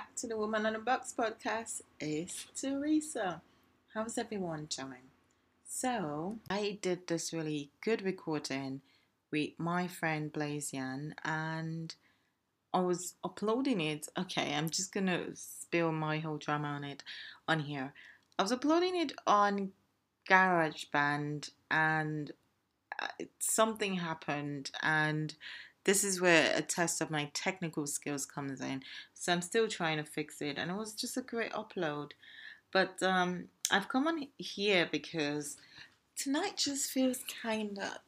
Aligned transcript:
back 0.00 0.14
to 0.14 0.26
the 0.26 0.36
Woman 0.36 0.64
on 0.64 0.72
the 0.72 0.78
Box 0.78 1.12
podcast. 1.12 1.82
It's 2.00 2.46
Teresa. 2.58 3.42
How's 3.92 4.16
everyone 4.16 4.66
doing? 4.74 5.10
So, 5.68 6.38
I 6.48 6.78
did 6.80 7.06
this 7.06 7.34
really 7.34 7.68
good 7.82 8.00
recording 8.00 8.80
with 9.30 9.50
my 9.58 9.88
friend 9.88 10.32
Blazian 10.32 11.12
and 11.22 11.94
I 12.72 12.80
was 12.80 13.12
uploading 13.22 13.82
it. 13.82 14.08
Okay, 14.18 14.54
I'm 14.54 14.70
just 14.70 14.90
gonna 14.90 15.26
spill 15.34 15.92
my 15.92 16.18
whole 16.18 16.38
drama 16.38 16.68
on 16.68 16.84
it 16.84 17.02
on 17.46 17.60
here. 17.60 17.92
I 18.38 18.42
was 18.42 18.52
uploading 18.52 18.96
it 18.96 19.12
on 19.26 19.72
GarageBand 20.30 21.50
and 21.70 22.32
uh, 22.98 23.08
something 23.38 23.96
happened 23.96 24.70
and 24.82 25.34
this 25.84 26.04
is 26.04 26.20
where 26.20 26.52
a 26.54 26.62
test 26.62 27.00
of 27.00 27.10
my 27.10 27.30
technical 27.32 27.86
skills 27.86 28.26
comes 28.26 28.60
in. 28.60 28.82
So 29.14 29.32
I'm 29.32 29.42
still 29.42 29.68
trying 29.68 29.98
to 29.98 30.04
fix 30.04 30.40
it, 30.42 30.58
and 30.58 30.70
it 30.70 30.76
was 30.76 30.92
just 30.92 31.16
a 31.16 31.22
great 31.22 31.52
upload. 31.52 32.12
But 32.72 33.02
um, 33.02 33.48
I've 33.70 33.88
come 33.88 34.06
on 34.06 34.28
here 34.36 34.88
because 34.90 35.56
tonight 36.16 36.56
just 36.56 36.90
feels 36.90 37.20
kind 37.42 37.78
of 37.78 37.98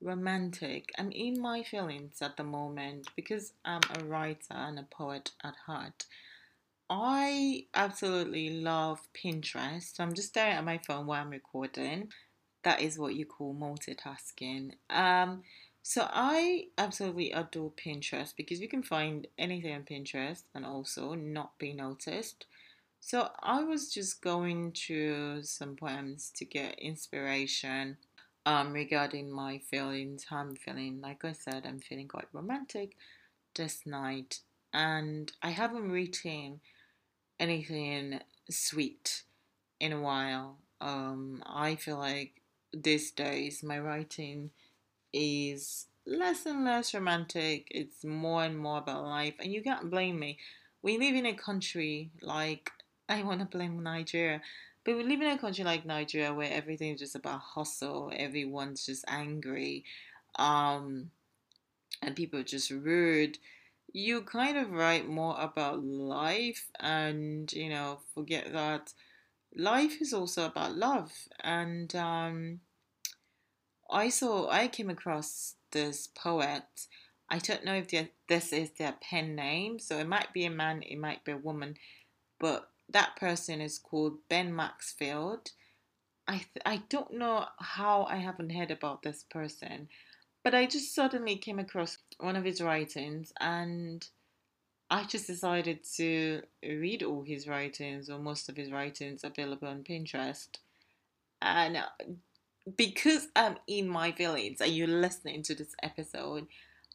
romantic. 0.00 0.90
I'm 0.98 1.10
in 1.12 1.40
my 1.40 1.62
feelings 1.62 2.20
at 2.20 2.36
the 2.36 2.44
moment 2.44 3.08
because 3.16 3.52
I'm 3.64 3.80
a 3.98 4.04
writer 4.04 4.54
and 4.54 4.78
a 4.78 4.84
poet 4.84 5.30
at 5.42 5.54
heart. 5.66 6.06
I 6.90 7.66
absolutely 7.74 8.60
love 8.60 9.00
Pinterest. 9.14 9.94
So 9.94 10.02
I'm 10.02 10.14
just 10.14 10.28
staring 10.28 10.56
at 10.56 10.64
my 10.64 10.78
phone 10.78 11.06
while 11.06 11.20
I'm 11.20 11.30
recording. 11.30 12.08
That 12.64 12.80
is 12.80 12.98
what 12.98 13.14
you 13.14 13.26
call 13.26 13.54
multitasking. 13.54 14.72
Um, 14.90 15.42
so 15.88 16.06
I 16.12 16.66
absolutely 16.76 17.32
adore 17.32 17.70
Pinterest 17.70 18.36
because 18.36 18.60
you 18.60 18.68
can 18.68 18.82
find 18.82 19.26
anything 19.38 19.72
on 19.72 19.84
Pinterest 19.84 20.42
and 20.54 20.66
also 20.66 21.14
not 21.14 21.58
be 21.58 21.72
noticed. 21.72 22.44
So 23.00 23.30
I 23.42 23.64
was 23.64 23.90
just 23.90 24.20
going 24.20 24.72
through 24.72 25.44
some 25.44 25.76
poems 25.76 26.30
to 26.36 26.44
get 26.44 26.78
inspiration 26.78 27.96
um, 28.44 28.74
regarding 28.74 29.32
my 29.32 29.62
feelings, 29.70 30.26
how 30.28 30.40
I'm 30.40 30.56
feeling. 30.56 31.00
Like 31.00 31.24
I 31.24 31.32
said, 31.32 31.64
I'm 31.64 31.78
feeling 31.78 32.06
quite 32.06 32.28
romantic 32.34 32.94
this 33.54 33.86
night, 33.86 34.40
and 34.74 35.32
I 35.42 35.48
haven't 35.48 35.90
written 35.90 36.60
anything 37.40 38.20
sweet 38.50 39.22
in 39.80 39.92
a 39.94 40.02
while. 40.02 40.58
Um, 40.82 41.42
I 41.46 41.76
feel 41.76 41.96
like 41.96 42.42
these 42.74 43.10
days 43.10 43.62
my 43.62 43.78
writing 43.78 44.50
is 45.18 45.86
less 46.06 46.46
and 46.46 46.64
less 46.64 46.94
romantic. 46.94 47.66
It's 47.70 48.04
more 48.04 48.44
and 48.44 48.56
more 48.56 48.78
about 48.78 49.04
life, 49.04 49.34
and 49.40 49.52
you 49.52 49.62
can't 49.62 49.90
blame 49.90 50.18
me. 50.18 50.38
We 50.82 50.96
live 50.96 51.14
in 51.14 51.26
a 51.26 51.34
country 51.34 52.10
like 52.22 52.70
I 53.08 53.22
want 53.22 53.40
to 53.40 53.46
blame 53.46 53.82
Nigeria, 53.82 54.40
but 54.84 54.96
we 54.96 55.02
live 55.02 55.20
in 55.20 55.28
a 55.28 55.38
country 55.38 55.64
like 55.64 55.84
Nigeria 55.84 56.32
where 56.32 56.52
everything 56.52 56.92
is 56.94 57.00
just 57.00 57.16
about 57.16 57.40
hustle. 57.40 58.12
Everyone's 58.14 58.86
just 58.86 59.04
angry, 59.08 59.84
um, 60.38 61.10
and 62.02 62.14
people 62.16 62.40
are 62.40 62.44
just 62.44 62.70
rude. 62.70 63.38
You 63.92 64.20
kind 64.22 64.56
of 64.58 64.70
write 64.70 65.08
more 65.08 65.36
about 65.40 65.82
life, 65.84 66.70
and 66.78 67.52
you 67.52 67.70
know, 67.70 68.00
forget 68.14 68.52
that 68.52 68.92
life 69.56 70.00
is 70.00 70.12
also 70.12 70.46
about 70.46 70.76
love 70.76 71.10
and 71.42 71.94
um 71.96 72.60
I 73.90 74.08
saw 74.08 74.48
I 74.50 74.68
came 74.68 74.90
across 74.90 75.54
this 75.70 76.06
poet. 76.06 76.86
I 77.30 77.38
don't 77.38 77.64
know 77.64 77.74
if 77.74 77.88
this 78.28 78.52
is 78.52 78.70
their 78.72 78.94
pen 79.00 79.34
name, 79.34 79.78
so 79.78 79.98
it 79.98 80.08
might 80.08 80.32
be 80.32 80.44
a 80.44 80.50
man, 80.50 80.82
it 80.82 80.98
might 80.98 81.24
be 81.24 81.32
a 81.32 81.36
woman, 81.36 81.76
but 82.38 82.70
that 82.88 83.16
person 83.16 83.60
is 83.60 83.78
called 83.78 84.18
Ben 84.28 84.54
Maxfield. 84.54 85.50
I 86.26 86.38
th- 86.38 86.64
I 86.64 86.82
don't 86.88 87.14
know 87.14 87.46
how 87.58 88.04
I 88.04 88.16
haven't 88.16 88.50
heard 88.50 88.70
about 88.70 89.02
this 89.02 89.24
person, 89.30 89.88
but 90.42 90.54
I 90.54 90.66
just 90.66 90.94
suddenly 90.94 91.36
came 91.36 91.58
across 91.58 91.98
one 92.18 92.36
of 92.36 92.44
his 92.44 92.60
writings 92.60 93.32
and 93.40 94.06
I 94.90 95.04
just 95.04 95.26
decided 95.26 95.84
to 95.96 96.42
read 96.62 97.02
all 97.02 97.22
his 97.22 97.46
writings 97.46 98.08
or 98.08 98.18
most 98.18 98.48
of 98.48 98.56
his 98.56 98.70
writings 98.70 99.22
available 99.22 99.68
on 99.68 99.84
Pinterest. 99.84 100.48
And 101.42 101.82
because 102.76 103.28
I'm 103.36 103.56
in 103.66 103.88
my 103.88 104.12
village 104.12 104.56
and 104.60 104.72
you're 104.72 104.86
listening 104.86 105.42
to 105.44 105.54
this 105.54 105.74
episode, 105.82 106.46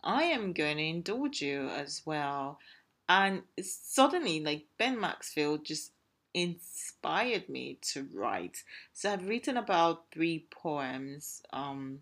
I 0.03 0.23
am 0.23 0.53
going 0.53 0.77
to 0.77 0.83
indulge 0.83 1.41
you 1.41 1.69
as 1.69 2.01
well. 2.05 2.59
And 3.07 3.43
suddenly, 3.61 4.41
like 4.41 4.65
Ben 4.77 4.99
Maxfield 4.99 5.65
just 5.65 5.91
inspired 6.33 7.47
me 7.47 7.77
to 7.93 8.07
write. 8.13 8.63
So 8.93 9.11
I've 9.11 9.27
written 9.27 9.57
about 9.57 10.05
three 10.11 10.47
poems 10.49 11.41
um 11.51 11.99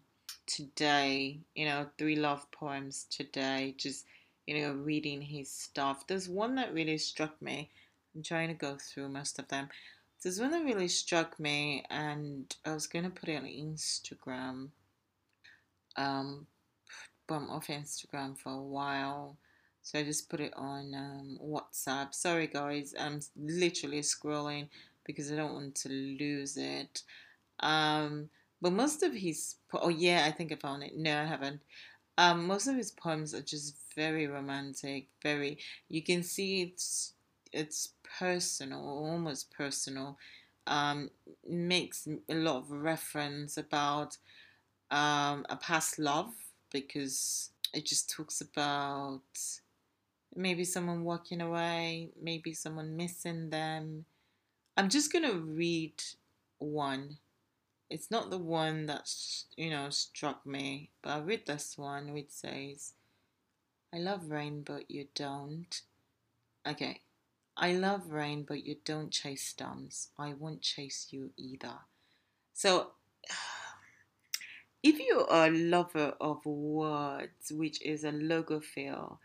today, 0.48 1.40
you 1.56 1.66
know, 1.66 1.88
three 1.98 2.16
love 2.16 2.50
poems 2.52 3.06
today, 3.10 3.76
just 3.78 4.06
you 4.48 4.62
know, 4.62 4.74
reading 4.74 5.22
his 5.22 5.52
stuff. 5.52 6.08
There's 6.08 6.28
one 6.28 6.56
that 6.56 6.74
really 6.74 6.98
struck 6.98 7.42
me. 7.42 7.70
I'm 8.16 8.24
trying 8.24 8.50
to 8.50 8.54
go 8.54 8.78
through 8.78 9.10
most 9.10 9.40
of 9.40 9.48
them. 9.48 9.70
This 10.24 10.40
one 10.40 10.52
that 10.52 10.64
really 10.64 10.88
struck 10.88 11.40
me, 11.40 11.84
and 11.90 12.56
I 12.64 12.74
was 12.74 12.86
gonna 12.86 13.10
put 13.10 13.30
it 13.30 13.38
on 13.38 13.46
Instagram. 13.46 14.70
Um, 15.96 16.46
but 17.28 17.36
I'm 17.36 17.50
off 17.50 17.68
Instagram 17.68 18.38
for 18.38 18.52
a 18.52 18.62
while, 18.62 19.38
so 19.82 19.98
I 19.98 20.04
just 20.04 20.30
put 20.30 20.40
it 20.40 20.54
on 20.56 20.94
um, 20.94 21.40
WhatsApp. 21.44 22.14
Sorry, 22.14 22.46
guys, 22.46 22.94
I'm 23.00 23.20
literally 23.36 24.02
scrolling 24.02 24.70
because 25.06 25.32
I 25.32 25.36
don't 25.38 25.54
want 25.54 25.76
to 25.76 25.90
lose 25.90 26.56
it. 26.56 27.02
Um, 27.60 28.30
but 28.62 28.74
most 28.74 29.02
of 29.02 29.14
his 29.14 29.56
oh 29.74 29.90
yeah, 29.90 30.26
I 30.28 30.32
think 30.32 30.52
I 30.52 30.56
found 30.56 30.84
it. 30.84 30.96
No, 30.96 31.20
I 31.20 31.26
haven't. 31.26 31.62
Um, 32.20 32.46
most 32.46 32.68
of 32.68 32.76
his 32.76 32.92
poems 32.92 33.34
are 33.34 33.42
just 33.42 33.76
very 33.96 34.28
romantic. 34.28 35.08
Very, 35.24 35.58
you 35.90 36.04
can 36.04 36.22
see 36.22 36.62
it's 36.62 37.14
it's 37.54 37.90
personal, 38.20 38.82
almost 38.82 39.52
personal. 39.52 40.18
Um, 40.68 41.10
makes 41.48 42.08
a 42.30 42.36
lot 42.36 42.58
of 42.58 42.72
reference 42.72 43.58
about 43.58 44.18
um, 44.92 45.46
a 45.50 45.58
past 45.58 46.00
love 46.00 46.34
because 46.72 47.52
it 47.74 47.86
just 47.86 48.10
talks 48.10 48.42
about 48.42 49.22
maybe 50.36 50.64
someone 50.64 51.04
walking 51.04 51.42
away, 51.42 52.10
maybe 52.22 52.54
someone 52.54 52.96
missing 52.98 53.50
them. 53.50 54.06
I'm 54.78 54.90
just 54.90 55.12
gonna 55.14 55.34
read 55.34 56.04
one. 56.60 57.18
It's 57.90 58.12
not 58.12 58.30
the 58.32 58.40
one 58.40 58.88
that 58.88 59.10
you 59.58 59.70
know 59.70 59.90
struck 59.92 60.46
me, 60.46 60.92
but 61.02 61.12
I'll 61.12 61.24
read 61.24 61.46
this 61.48 61.78
one 61.78 62.14
which 62.14 62.32
says, 62.32 62.94
"I 63.94 64.00
love 64.00 64.30
rain, 64.30 64.64
but 64.64 64.92
you 64.92 65.08
don't." 65.16 65.82
Okay. 66.68 67.02
I 67.62 67.74
love 67.74 68.10
rain, 68.10 68.44
but 68.48 68.66
you 68.66 68.78
don't 68.84 69.12
chase 69.12 69.44
storms. 69.44 70.10
I 70.18 70.34
won't 70.34 70.64
chase 70.64 71.10
you 71.12 71.30
either. 71.38 71.76
So, 72.54 72.94
if 74.84 74.98
you 74.98 75.28
are 75.30 75.46
a 75.46 75.52
lover 75.52 76.16
of 76.20 76.44
words, 76.44 77.52
which 77.52 77.80
is 77.84 78.04
a 78.04 78.12
logophile, 78.12 79.20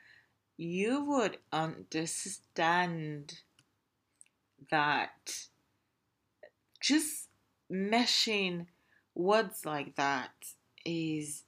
you 0.58 1.02
would 1.04 1.38
understand 1.50 3.40
that 4.70 5.46
just 6.78 7.28
meshing 7.72 8.66
words 9.14 9.64
like 9.64 9.96
that 9.96 10.32
is, 10.84 11.44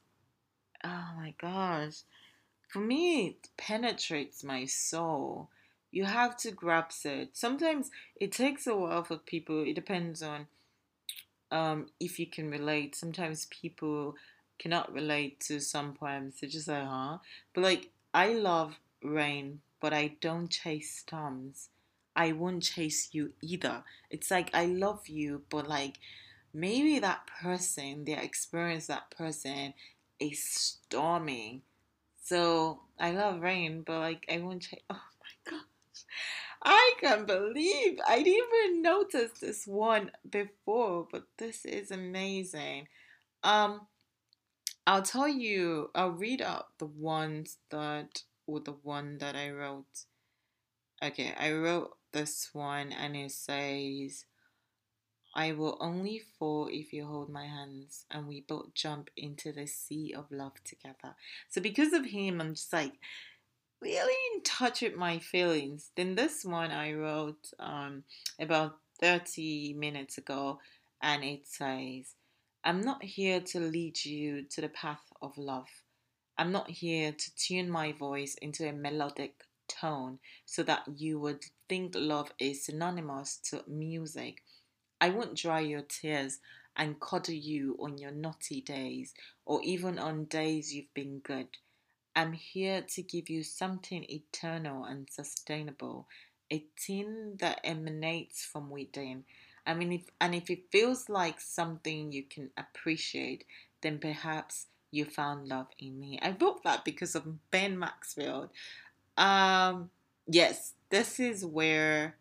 oh 0.83 1.11
my 1.19 1.35
gosh, 1.39 1.99
for 2.67 2.81
me, 2.81 3.27
it 3.27 3.49
penetrates 3.59 4.43
my 4.43 4.65
soul 4.65 5.51
you 5.91 6.05
have 6.05 6.37
to 6.39 6.51
grasp 6.51 7.07
it. 7.07 7.31
Sometimes 7.37 7.91
it 8.21 8.33
takes 8.33 8.67
a 8.67 8.77
while 8.77 9.05
for 9.05 9.17
people. 9.17 9.63
It 9.65 9.75
depends 9.75 10.23
on 10.23 10.47
um, 11.51 11.87
if 12.01 12.19
you 12.19 12.27
can 12.27 12.51
relate. 12.51 12.95
Sometimes 12.95 13.47
people 13.47 14.17
cannot 14.59 14.93
relate 14.93 15.41
to 15.41 15.61
some 15.61 15.95
poems. 15.95 16.41
They're 16.41 16.51
just 16.51 16.69
like, 16.69 16.85
huh? 16.85 17.19
But 17.55 17.65
like, 17.65 17.91
I 18.13 18.35
love 18.35 18.79
rain, 19.03 19.61
but 19.81 19.93
I 19.93 20.17
don't 20.21 20.49
chase 20.49 20.99
storms. 20.99 21.69
I 22.17 22.33
won't 22.33 22.65
chase 22.65 23.11
you 23.13 23.33
either. 23.41 23.85
It's 24.11 24.31
like 24.31 24.51
I 24.53 24.67
love 24.67 25.09
you, 25.09 25.43
but 25.51 25.69
like 25.69 25.99
maybe 26.53 26.99
that 26.99 27.29
person, 27.43 28.05
their 28.05 28.21
experience, 28.21 28.89
that 28.89 29.11
person 29.11 29.75
is 30.19 30.43
storming. 30.43 31.63
So 32.25 32.81
I 32.99 33.13
love 33.13 33.41
rain, 33.41 33.83
but 33.87 34.01
like 34.01 34.27
I 34.31 34.39
won't 34.39 34.63
chase. 34.63 34.81
Oh 34.91 35.01
can't 37.01 37.27
believe 37.27 37.99
I 38.07 38.23
didn't 38.23 38.49
even 38.53 38.83
notice 38.83 39.33
this 39.41 39.67
one 39.67 40.11
before, 40.29 41.07
but 41.11 41.25
this 41.39 41.65
is 41.65 41.91
amazing. 41.91 42.89
Um, 43.43 43.83
I'll 44.87 45.03
tell 45.03 45.29
you, 45.29 45.91
I'll 45.95 46.11
read 46.11 46.43
out 46.43 46.79
the 46.79 46.87
ones 46.87 47.59
that, 47.71 48.23
or 48.47 48.61
the 48.61 48.77
one 48.83 49.19
that 49.19 49.37
I 49.37 49.51
wrote. 49.51 50.07
Okay, 51.03 51.35
I 51.39 51.53
wrote 51.53 51.97
this 52.13 52.51
one 52.53 52.93
and 52.93 53.15
it 53.15 53.33
says, 53.33 54.25
I 55.35 55.53
will 55.53 55.77
only 55.81 56.23
fall 56.39 56.69
if 56.71 56.93
you 56.93 57.07
hold 57.07 57.29
my 57.29 57.47
hands 57.47 58.07
and 58.11 58.27
we 58.27 58.41
both 58.41 58.75
jump 58.75 59.11
into 59.17 59.53
the 59.53 59.67
sea 59.67 60.15
of 60.17 60.25
love 60.31 60.55
together. 60.65 61.15
So, 61.49 61.61
because 61.61 61.93
of 61.93 62.07
him, 62.07 62.41
I'm 62.41 62.55
just 62.55 62.73
like 62.73 62.95
really 63.81 64.17
in 64.35 64.43
touch 64.43 64.83
with 64.83 64.97
my 64.97 65.19
feelings. 65.19 65.91
Then, 65.97 66.15
this 66.15 66.45
one 66.45 66.71
I 66.71 66.93
wrote 66.93 67.51
um, 67.59 68.05
about 68.41 68.79
30 69.01 69.75
minutes 69.75 70.19
ago 70.19 70.59
and 71.01 71.23
it 71.23 71.47
says, 71.47 72.15
I'm 72.65 72.81
not 72.81 73.03
here 73.05 73.41
to 73.41 73.61
lead 73.61 74.05
you 74.05 74.43
to 74.51 74.61
the 74.61 74.69
path 74.69 75.03
of 75.23 75.39
love. 75.39 75.69
I'm 76.37 76.53
not 76.53 76.71
here 76.71 77.13
to 77.13 77.37
tune 77.37 77.71
my 77.71 77.93
voice 77.93 78.35
into 78.35 78.69
a 78.69 78.73
melodic 78.73 79.45
tone 79.69 80.19
so 80.45 80.63
that 80.65 80.83
you 80.97 81.19
would 81.21 81.45
think 81.69 81.95
love 81.97 82.33
is 82.39 82.65
synonymous 82.65 83.39
to 83.51 83.63
music. 83.67 84.43
I 85.01 85.11
won't 85.11 85.37
dry 85.37 85.61
your 85.61 85.83
tears 85.83 86.39
and 86.77 87.01
coddle 87.01 87.35
you 87.35 87.77
on 87.81 87.99
your 87.99 88.11
naughty 88.11 88.61
days 88.61 89.15
or 89.47 89.61
even 89.63 89.99
on 89.99 90.25
days 90.25 90.73
you've 90.73 90.93
been 90.95 91.21
good. 91.21 91.49
I'm 92.19 92.33
here 92.33 92.83
to 92.83 93.03
give 93.03 93.31
you 93.31 93.45
something 93.45 94.05
eternal 94.11 94.83
and 94.83 95.09
sustainable, 95.09 96.09
a 96.53 96.65
thing 96.77 97.37
that 97.39 97.61
emanates 97.63 98.45
from 98.45 98.71
within. 98.71 99.23
I 99.65 99.75
mean, 99.75 99.93
if 99.93 100.03
and 100.21 100.35
if 100.35 100.51
it 100.51 100.73
feels 100.73 101.09
like 101.09 101.41
something 101.41 102.11
you 102.11 102.25
can 102.25 102.51
appreciate, 102.57 103.45
then 103.83 104.01
perhaps 104.01 104.67
you 104.91 105.05
found 105.05 105.47
love 105.47 105.69
in 105.79 106.01
me. 106.01 106.19
I 106.21 106.35
wrote 106.41 106.65
that 106.65 106.85
because 106.85 107.15
of 107.15 107.51
Ben 107.53 107.79
Maxfield. 107.79 108.49
Um, 109.17 109.91
yes, 110.27 110.73
this 110.91 111.21
is 111.21 111.45
where. 111.45 112.17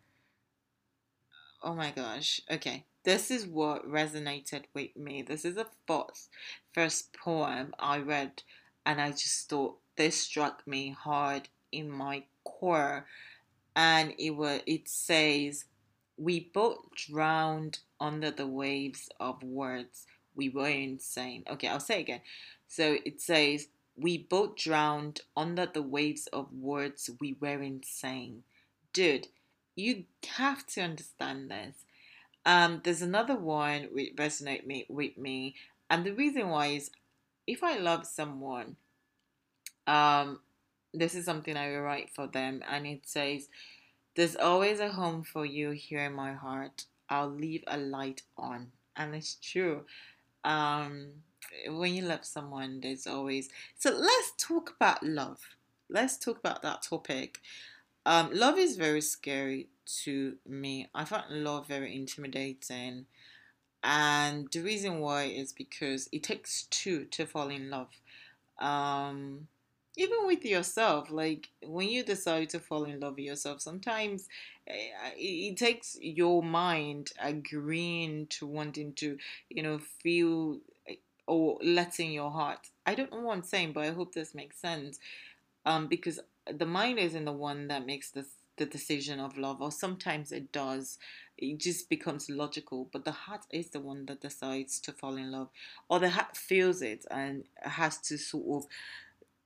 Oh 1.64 1.74
my 1.74 1.90
gosh. 1.90 2.40
Okay, 2.52 2.86
this 3.04 3.32
is 3.32 3.48
what 3.48 3.90
resonated 3.90 4.66
with 4.76 4.96
me. 4.96 5.24
This 5.24 5.44
is 5.44 5.56
the 5.56 5.66
first 5.88 6.30
first 6.72 7.14
poem 7.14 7.74
I 7.80 7.98
read, 7.98 8.44
and 8.86 9.02
I 9.02 9.10
just 9.10 9.50
thought 9.50 9.80
this 9.98 10.22
struck 10.22 10.66
me 10.66 10.92
hard 10.92 11.50
in 11.72 11.90
my 11.90 12.24
core. 12.44 13.06
And 13.76 14.14
it 14.18 14.32
was 14.32 14.62
it 14.66 14.88
says, 14.88 15.66
"We 16.18 16.40
both 16.40 16.92
drowned 16.96 17.80
under 18.00 18.32
the 18.32 18.48
waves 18.48 19.10
of 19.20 19.44
words. 19.44 20.08
We 20.36 20.50
were 20.50 20.70
insane." 20.70 21.44
Okay, 21.50 21.68
I'll 21.68 21.80
say 21.80 22.00
again. 22.02 22.22
So 22.68 22.98
it 23.06 23.22
says, 23.22 23.68
we 23.98 24.18
both 24.18 24.56
drowned 24.56 25.22
under 25.36 25.66
the 25.66 25.82
waves 25.82 26.28
of 26.28 26.54
words 26.54 27.10
we 27.20 27.34
weren't 27.34 27.86
saying. 27.86 28.44
Dude, 28.94 29.28
you 29.76 30.06
have 30.28 30.66
to 30.68 30.82
understand 30.82 31.50
this. 31.50 31.76
Um, 32.46 32.82
there's 32.84 33.02
another 33.02 33.36
one 33.36 33.90
which 33.92 34.16
resonate 34.16 34.66
me 34.66 34.86
with 34.88 35.18
me, 35.18 35.56
and 35.90 36.06
the 36.06 36.14
reason 36.14 36.50
why 36.50 36.68
is 36.68 36.92
if 37.48 37.64
I 37.64 37.78
love 37.78 38.06
someone, 38.06 38.76
um, 39.88 40.40
this 40.94 41.16
is 41.16 41.26
something 41.26 41.58
I 41.58 41.70
will 41.70 41.82
write 41.82 42.10
for 42.10 42.28
them, 42.28 42.64
and 42.70 42.86
it 42.86 43.08
says, 43.08 43.50
"There's 44.16 44.36
always 44.36 44.80
a 44.80 44.90
home 44.92 45.24
for 45.24 45.46
you 45.46 45.72
here 45.72 46.06
in 46.06 46.14
my 46.14 46.34
heart. 46.34 46.86
I'll 47.10 47.30
leave 47.30 47.64
a 47.68 47.78
light 47.78 48.24
on," 48.38 48.72
and 48.96 49.16
it's 49.16 49.36
true. 49.36 49.86
Um, 50.44 51.24
when 51.68 51.94
you 51.94 52.04
love 52.04 52.26
someone, 52.26 52.82
there's 52.82 53.08
always. 53.08 53.50
So 53.78 53.92
let's 53.92 54.34
talk 54.38 54.76
about 54.76 55.04
love. 55.04 55.40
Let's 55.90 56.18
talk 56.18 56.38
about 56.38 56.62
that 56.64 56.84
topic. 56.84 57.40
Um, 58.06 58.30
love 58.34 58.58
is 58.58 58.78
very 58.78 59.02
scary 59.02 59.68
to 60.04 60.38
me. 60.46 60.88
I 60.94 61.06
find 61.06 61.44
love 61.44 61.68
very 61.68 61.96
intimidating. 61.96 63.06
And 63.84 64.48
the 64.52 64.62
reason 64.62 65.00
why 65.00 65.24
is 65.24 65.54
because 65.54 66.10
it 66.12 66.24
takes 66.24 66.64
two 66.64 67.06
to 67.06 67.26
fall 67.26 67.50
in 67.50 67.70
love. 67.70 67.90
Um, 68.60 69.48
even 69.98 70.26
with 70.28 70.46
yourself, 70.46 71.10
like 71.12 71.50
when 71.64 71.90
you 71.90 72.04
decide 72.04 72.50
to 72.52 72.60
fall 72.60 72.86
in 72.86 73.00
love 73.00 73.16
with 73.16 73.26
yourself, 73.26 73.62
sometimes 73.62 74.28
eh, 74.68 74.90
it 75.18 75.58
takes 75.58 75.98
your 76.02 76.44
mind 76.44 77.12
agreeing 77.22 78.28
to 78.28 78.46
wanting 78.46 78.94
to, 78.96 79.18
you 79.50 79.64
know, 79.64 79.80
feel 79.80 80.60
or 81.28 81.58
letting 81.62 82.12
your 82.12 82.32
heart. 82.32 82.68
I 82.86 82.96
don't 82.96 83.12
know 83.12 83.22
what 83.22 83.36
I'm 83.36 83.44
saying, 83.44 83.74
but 83.74 83.84
I 83.84 83.92
hope 83.92 84.14
this 84.14 84.34
makes 84.34 84.60
sense. 84.60 85.00
Um, 85.66 85.88
because 85.88 86.20
the 86.52 86.66
mind 86.66 87.00
isn't 87.00 87.26
the 87.26 87.32
one 87.34 87.68
that 87.68 87.86
makes 87.86 88.12
the 88.12 88.26
the 88.58 88.66
decision 88.66 89.20
of 89.20 89.38
love, 89.38 89.62
or 89.62 89.72
sometimes 89.72 90.32
it 90.32 90.52
does. 90.52 90.98
It 91.38 91.60
just 91.60 91.90
becomes 91.90 92.28
logical, 92.28 92.90
but 92.92 93.06
the 93.06 93.12
heart 93.12 93.46
is 93.52 93.70
the 93.70 93.80
one 93.80 94.08
that 94.08 94.22
decides 94.22 94.80
to 94.80 94.92
fall 94.92 95.16
in 95.16 95.32
love, 95.32 95.50
or 95.90 96.00
the 96.00 96.10
heart 96.10 96.36
feels 96.36 96.82
it 96.82 97.06
and 97.12 97.44
has 97.62 98.00
to 98.10 98.18
sort 98.18 98.64
of. 98.64 98.70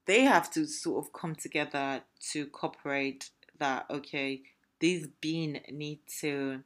They 0.05 0.23
have 0.23 0.51
to 0.51 0.65
sort 0.65 1.05
of 1.05 1.13
come 1.13 1.35
together 1.35 2.01
to 2.31 2.45
cooperate 2.47 3.29
that 3.59 3.85
okay, 3.89 4.41
this 4.79 5.07
being 5.21 5.61
need 5.69 5.99
to 6.19 6.63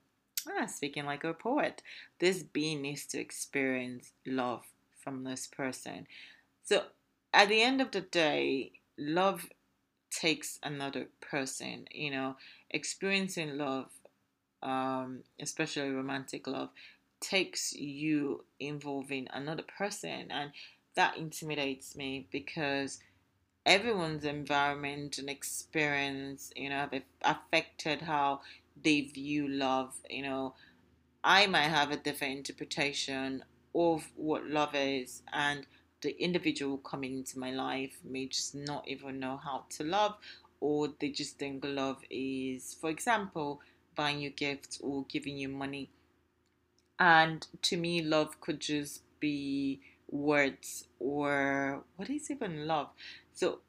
ah, 0.47 0.65
speaking 0.65 1.05
like 1.05 1.23
a 1.23 1.33
poet, 1.33 1.81
this 2.19 2.43
being 2.43 2.81
needs 2.81 3.05
to 3.07 3.19
experience 3.19 4.11
love 4.25 4.63
from 5.03 5.23
this 5.23 5.47
person. 5.47 6.07
So 6.63 6.83
at 7.33 7.49
the 7.49 7.61
end 7.61 7.81
of 7.81 7.91
the 7.91 8.01
day, 8.01 8.71
love 8.97 9.47
takes 10.09 10.59
another 10.63 11.07
person, 11.21 11.85
you 11.91 12.11
know, 12.11 12.37
experiencing 12.69 13.57
love, 13.57 13.89
um, 14.63 15.23
especially 15.39 15.89
romantic 15.89 16.47
love, 16.47 16.69
takes 17.19 17.73
you 17.73 18.45
involving 18.59 19.27
another 19.33 19.63
person. 19.77 20.27
And 20.31 20.51
that 20.95 21.17
intimidates 21.17 21.95
me 21.95 22.27
because 22.31 22.99
everyone's 23.65 24.25
environment 24.25 25.17
and 25.17 25.29
experience, 25.29 26.51
you 26.55 26.69
know, 26.69 26.87
have 26.91 27.01
affected 27.23 28.01
how 28.01 28.41
they 28.81 29.01
view 29.01 29.47
love. 29.47 29.93
You 30.09 30.23
know, 30.23 30.53
I 31.23 31.47
might 31.47 31.69
have 31.69 31.91
a 31.91 31.97
different 31.97 32.37
interpretation 32.37 33.43
of 33.73 34.09
what 34.15 34.45
love 34.47 34.75
is 34.75 35.23
and 35.33 35.65
the 36.01 36.11
individual 36.23 36.77
coming 36.77 37.17
into 37.19 37.39
my 37.39 37.51
life 37.51 37.97
may 38.03 38.27
just 38.27 38.55
not 38.55 38.87
even 38.87 39.19
know 39.19 39.37
how 39.37 39.65
to 39.69 39.83
love 39.83 40.15
or 40.61 40.89
they 40.99 41.09
just 41.09 41.37
think 41.37 41.63
love 41.65 42.01
is 42.09 42.75
for 42.79 42.89
example 42.89 43.61
buying 43.95 44.19
you 44.21 44.29
gifts 44.29 44.79
or 44.81 45.05
giving 45.09 45.37
you 45.37 45.49
money 45.49 45.89
and 46.99 47.47
to 47.61 47.77
me 47.77 48.01
love 48.01 48.39
could 48.41 48.59
just 48.59 49.01
be 49.19 49.79
words 50.09 50.87
or 50.99 51.83
what 51.95 52.09
is 52.09 52.29
even 52.31 52.67
love 52.67 52.89
so 53.35 53.59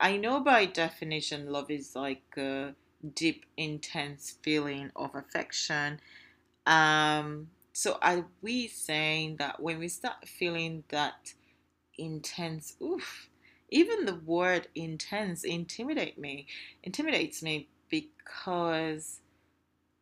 i 0.00 0.16
know 0.16 0.40
by 0.40 0.64
definition 0.64 1.52
love 1.52 1.70
is 1.70 1.94
like 1.94 2.24
a 2.38 2.74
deep 3.14 3.46
intense 3.56 4.36
feeling 4.42 4.90
of 4.96 5.14
affection. 5.14 6.00
Um 6.66 7.48
so 7.72 7.98
are 8.00 8.26
we 8.40 8.68
saying 8.68 9.36
that 9.36 9.60
when 9.60 9.78
we 9.78 9.88
start 9.88 10.26
feeling 10.26 10.84
that 10.88 11.34
intense, 11.98 12.74
oof, 12.82 13.28
even 13.68 14.06
the 14.06 14.14
word 14.14 14.68
intense 14.74 15.44
intimidate 15.44 16.18
me, 16.18 16.46
intimidates 16.82 17.42
me 17.42 17.68
because 17.90 19.20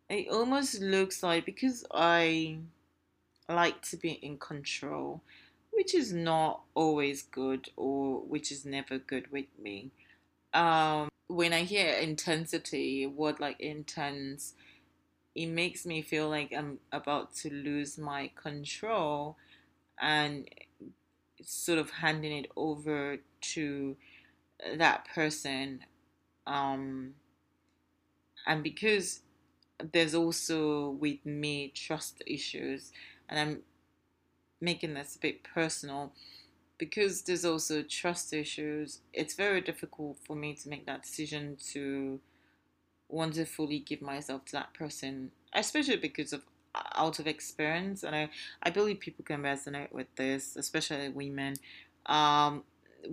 it 0.08 0.28
almost 0.30 0.80
looks 0.80 1.22
like 1.22 1.44
because 1.44 1.84
I 1.92 2.58
like 3.48 3.82
to 3.90 3.96
be 3.96 4.12
in 4.12 4.38
control, 4.38 5.20
which 5.76 5.94
is 5.94 6.12
not 6.12 6.62
always 6.74 7.22
good 7.22 7.68
or 7.76 8.20
which 8.20 8.50
is 8.52 8.64
never 8.64 8.98
good 8.98 9.30
with 9.32 9.46
me. 9.60 9.90
Um, 10.52 11.08
when 11.26 11.52
I 11.52 11.62
hear 11.62 11.92
intensity, 11.94 13.06
word 13.06 13.40
like 13.40 13.60
intense, 13.60 14.54
it 15.34 15.46
makes 15.46 15.84
me 15.84 16.02
feel 16.02 16.28
like 16.28 16.52
I'm 16.56 16.78
about 16.92 17.34
to 17.36 17.50
lose 17.50 17.98
my 17.98 18.30
control 18.36 19.36
and 20.00 20.48
sort 21.42 21.78
of 21.78 21.90
handing 21.90 22.32
it 22.32 22.50
over 22.56 23.18
to 23.40 23.96
that 24.76 25.08
person. 25.12 25.80
Um, 26.46 27.14
and 28.46 28.62
because 28.62 29.20
there's 29.92 30.14
also 30.14 30.90
with 30.90 31.24
me 31.24 31.72
trust 31.74 32.22
issues, 32.26 32.92
and 33.28 33.38
I'm 33.38 33.62
making 34.60 34.94
this 34.94 35.16
a 35.16 35.18
bit 35.18 35.44
personal 35.44 36.12
because 36.78 37.22
there's 37.22 37.44
also 37.44 37.82
trust 37.82 38.32
issues, 38.32 39.00
it's 39.12 39.34
very 39.34 39.60
difficult 39.60 40.18
for 40.26 40.34
me 40.34 40.54
to 40.54 40.68
make 40.68 40.86
that 40.86 41.02
decision 41.02 41.56
to 41.72 42.20
want 43.08 43.34
to 43.34 43.44
fully 43.44 43.78
give 43.78 44.02
myself 44.02 44.44
to 44.46 44.52
that 44.52 44.74
person, 44.74 45.30
especially 45.54 45.96
because 45.96 46.32
of 46.32 46.42
out 46.96 47.20
of 47.20 47.26
experience. 47.26 48.02
And 48.02 48.16
I, 48.16 48.28
I 48.62 48.70
believe 48.70 48.98
people 48.98 49.24
can 49.24 49.42
resonate 49.42 49.92
with 49.92 50.08
this, 50.16 50.56
especially 50.56 51.08
women. 51.08 51.54
Um, 52.06 52.64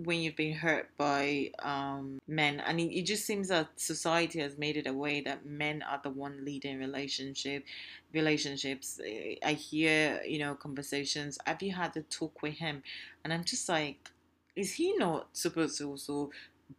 when 0.04 0.20
you've 0.20 0.36
been 0.36 0.54
hurt 0.54 0.88
by 0.96 1.50
um, 1.60 2.18
men. 2.26 2.60
And 2.60 2.80
it, 2.80 2.94
it, 2.98 3.02
just 3.02 3.24
seems 3.24 3.48
that 3.48 3.68
society 3.76 4.40
has 4.40 4.58
made 4.58 4.76
it 4.76 4.86
a 4.86 4.92
way 4.92 5.20
that 5.22 5.46
men 5.46 5.82
are 5.82 6.00
the 6.02 6.10
one 6.10 6.44
leading 6.44 6.78
relationship 6.78 7.64
relationships. 8.12 9.00
I 9.44 9.52
hear 9.52 10.22
you 10.26 10.38
know 10.38 10.54
conversations. 10.54 11.38
Have 11.46 11.62
you 11.62 11.72
had 11.72 11.96
a 11.96 12.02
talk 12.02 12.42
with 12.42 12.54
him? 12.54 12.82
And 13.24 13.32
i'm 13.32 13.44
just 13.44 13.68
like 13.68 14.10
is 14.54 14.74
he 14.74 14.94
not 14.96 15.28
supposed 15.32 15.78
to 15.78 15.88
also 15.88 16.30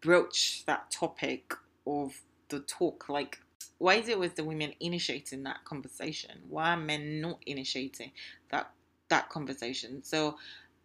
broach 0.01 0.63
that 0.65 0.91
topic 0.91 1.53
of 1.87 2.21
the 2.49 2.59
talk? 2.59 3.09
Like 3.09 3.39
why 3.77 3.95
is 3.95 4.07
it 4.07 4.19
with 4.19 4.35
the 4.35 4.43
women 4.43 4.73
initiating 4.79 5.43
that 5.43 5.65
conversation? 5.65 6.39
Why 6.49 6.73
are 6.73 6.77
men 6.77 7.21
not 7.21 7.39
initiating 7.45 8.11
that 8.51 8.71
that 9.09 9.29
conversation? 9.29 10.03
So 10.03 10.37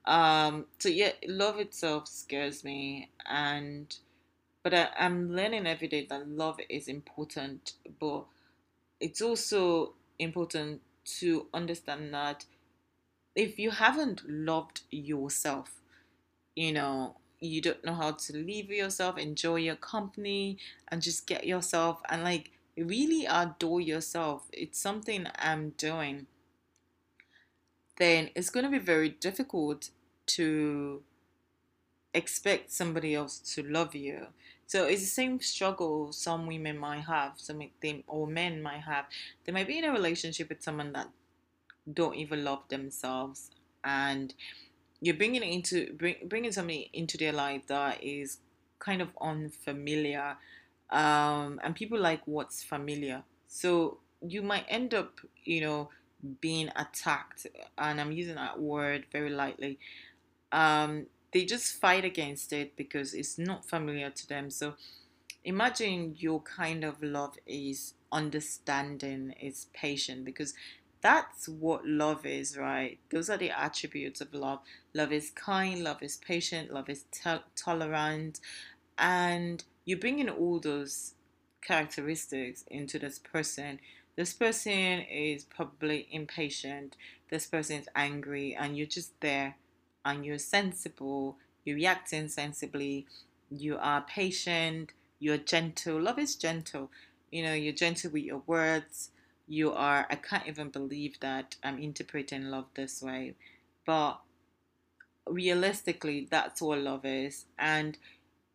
um, 0.09 0.65
so 0.79 0.89
yeah, 0.89 1.13
love 1.27 1.59
itself 1.61 2.09
scares 2.09 2.65
me, 2.65 3.11
and 3.27 3.95
but 4.63 4.73
I, 4.73 4.89
I'm 4.99 5.31
learning 5.37 5.67
every 5.67 5.87
day 5.87 6.07
that 6.09 6.29
love 6.29 6.59
is 6.71 6.89
important, 6.89 7.75
but 8.01 8.25
it's 9.01 9.21
also 9.21 9.93
important 10.19 10.81
to 11.21 11.47
understand 11.53 12.15
that 12.15 12.47
if 13.35 13.59
you 13.59 13.71
haven't 13.71 14.29
loved 14.29 14.81
yourself, 14.91 15.83
you 16.57 16.73
know, 16.73 17.17
you 17.39 17.61
don't 17.61 17.85
know 17.85 17.95
how 17.95 18.13
to 18.13 18.33
live 18.33 18.71
yourself, 18.71 19.19
enjoy 19.19 19.57
your 19.57 19.77
company, 19.77 20.59
and 20.89 21.03
just 21.03 21.27
get 21.27 21.47
yourself 21.47 22.01
and 22.09 22.25
like 22.25 22.51
really 22.79 23.27
adore 23.27 23.81
yourself. 23.83 24.45
It's 24.55 24.81
something 24.81 25.27
I'm 25.39 25.71
doing. 25.77 26.29
Then 27.99 28.31
it's 28.35 28.51
going 28.51 28.65
to 28.65 28.71
be 28.71 28.79
very 28.79 29.11
difficult 29.11 29.91
to 30.29 31.03
expect 32.15 32.73
somebody 32.73 33.15
else 33.15 33.39
to 33.55 33.63
love 33.63 33.95
you. 33.95 34.27
So 34.67 34.85
it's 34.85 35.01
the 35.01 35.07
same 35.07 35.41
struggle 35.41 36.13
some 36.13 36.47
women 36.47 36.79
might 36.79 37.05
have, 37.05 37.33
some 37.37 37.63
they, 37.81 38.05
or 38.07 38.27
men 38.27 38.61
might 38.61 38.83
have. 38.83 39.07
They 39.45 39.53
might 39.53 39.67
be 39.67 39.79
in 39.79 39.85
a 39.85 39.93
relationship 39.93 40.51
with 40.51 40.63
someone 40.63 40.93
that 40.93 41.09
don't 41.93 42.17
even 42.17 42.45
love 42.45 42.69
themselves, 42.69 43.51
and 43.83 44.35
you're 45.01 45.17
bringing 45.17 45.43
into 45.43 45.95
bring, 45.95 46.17
bringing 46.27 46.53
somebody 46.53 46.91
into 46.93 47.17
their 47.17 47.33
life 47.33 47.67
that 47.69 48.05
is 48.05 48.39
kind 48.79 49.01
of 49.01 49.09
unfamiliar, 49.23 50.37
um, 50.91 51.59
and 51.65 51.75
people 51.75 51.99
like 51.99 52.21
what's 52.27 52.63
familiar. 52.63 53.23
So 53.47 53.99
you 54.21 54.43
might 54.43 54.67
end 54.69 54.93
up, 54.93 55.19
you 55.45 55.63
know, 55.63 55.89
being 56.43 56.69
attacked, 56.77 57.47
and 57.79 57.99
I'm 58.01 58.13
using 58.13 58.35
that 58.35 58.61
word 58.61 59.07
very 59.11 59.31
lightly 59.31 59.79
um, 60.53 61.07
they 61.33 61.45
just 61.45 61.75
fight 61.75 62.05
against 62.05 62.53
it 62.53 62.77
because 62.77 63.15
it's 63.15 63.39
not 63.39 63.69
familiar 63.69 64.11
to 64.11 64.29
them. 64.29 64.51
So 64.51 64.75
imagine 65.45 66.15
your 66.19 66.41
kind 66.41 66.85
of 66.85 67.03
love 67.03 67.37
is 67.47 67.95
understanding, 68.11 69.35
is 69.41 69.67
patient, 69.75 70.25
because 70.25 70.55
that's 71.01 71.49
what 71.49 71.87
love 71.87 72.27
is, 72.27 72.57
right? 72.57 72.99
Those 73.11 73.31
are 73.31 73.37
the 73.37 73.51
attributes 73.51 74.21
of 74.21 74.35
love. 74.35 74.61
Love 74.95 75.13
is 75.13 75.31
kind, 75.31 75.85
love 75.85 76.03
is 76.03 76.17
patient, 76.17 76.73
love 76.73 76.89
is 76.89 77.05
to- 77.23 77.45
tolerant, 77.55 78.41
and 78.99 79.63
you 79.85 79.97
bring 79.97 80.19
in 80.19 80.29
all 80.29 80.59
those 80.59 81.15
characteristics 81.63 82.65
into 82.69 82.99
this 82.99 83.19
person. 83.19 83.79
This 84.17 84.33
person 84.33 85.01
is 85.03 85.45
probably 85.45 86.09
impatient, 86.11 86.97
this 87.31 87.47
person 87.47 87.81
is 87.81 87.89
angry, 87.95 88.57
and 88.59 88.77
you're 88.77 88.87
just 88.87 89.13
there 89.21 89.55
and 90.05 90.25
you're 90.25 90.39
sensible, 90.39 91.37
you're 91.65 91.77
reacting 91.77 92.29
sensibly, 92.29 93.07
you 93.51 93.77
are 93.79 94.03
patient, 94.03 94.93
you're 95.19 95.39
gentle. 95.39 96.01
Love 96.01 96.19
is 96.19 96.37
gentle. 96.37 96.91
You 97.31 97.43
know, 97.43 97.55
you're 97.55 97.73
gentle 97.73 98.11
with 98.11 98.23
your 98.23 98.43
words. 98.47 99.11
You 99.47 99.73
are, 99.73 100.07
I 100.11 100.17
can't 100.17 100.47
even 100.47 100.69
believe 100.71 101.21
that 101.21 101.57
I'm 101.63 101.79
interpreting 101.79 102.45
love 102.45 102.67
this 102.75 103.03
way. 103.03 103.35
But 103.85 104.21
realistically, 105.27 106.29
that's 106.31 106.63
what 106.63 106.79
love 106.79 107.05
is. 107.05 107.47
And 107.59 107.99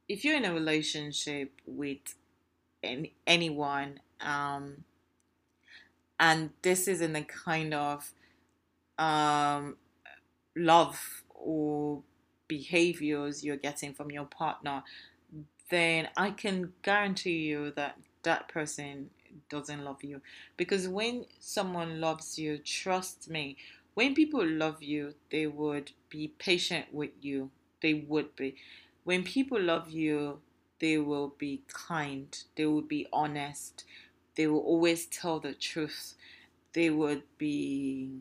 if 0.08 0.24
you're 0.24 0.38
in 0.38 0.46
a 0.46 0.54
relationship 0.54 1.52
with 1.66 2.16
any, 2.82 3.14
anyone, 3.26 4.00
um, 4.22 4.84
and 6.20 6.52
this 6.62 6.88
is 6.88 7.02
in 7.02 7.14
the 7.14 7.24
kind 7.24 7.74
of 7.74 8.14
um, 8.98 9.76
love 10.56 11.23
or 11.44 12.02
behaviors 12.48 13.44
you're 13.44 13.58
getting 13.58 13.94
from 13.94 14.12
your 14.12 14.26
partner, 14.26 14.84
then 15.70 16.10
I 16.18 16.32
can 16.32 16.74
guarantee 16.84 17.40
you 17.40 17.72
that 17.76 17.98
that 18.24 18.48
person 18.48 19.10
doesn't 19.50 19.84
love 19.84 20.04
you. 20.04 20.22
Because 20.58 20.88
when 20.88 21.26
someone 21.40 22.00
loves 22.00 22.38
you, 22.38 22.58
trust 22.58 23.30
me, 23.30 23.58
when 23.94 24.14
people 24.14 24.46
love 24.46 24.82
you, 24.82 25.14
they 25.32 25.48
would 25.48 25.92
be 26.10 26.30
patient 26.40 26.88
with 26.92 27.12
you. 27.22 27.50
They 27.82 27.94
would 27.94 28.36
be. 28.36 28.56
When 29.04 29.24
people 29.24 29.62
love 29.62 29.90
you, 29.90 30.40
they 30.80 30.98
will 30.98 31.34
be 31.38 31.62
kind. 31.68 32.36
They 32.56 32.66
will 32.66 32.82
be 32.82 33.08
honest. 33.14 33.86
They 34.36 34.48
will 34.48 34.60
always 34.62 35.06
tell 35.06 35.40
the 35.40 35.54
truth. 35.54 36.16
They 36.74 36.90
would 36.90 37.24
be 37.38 38.20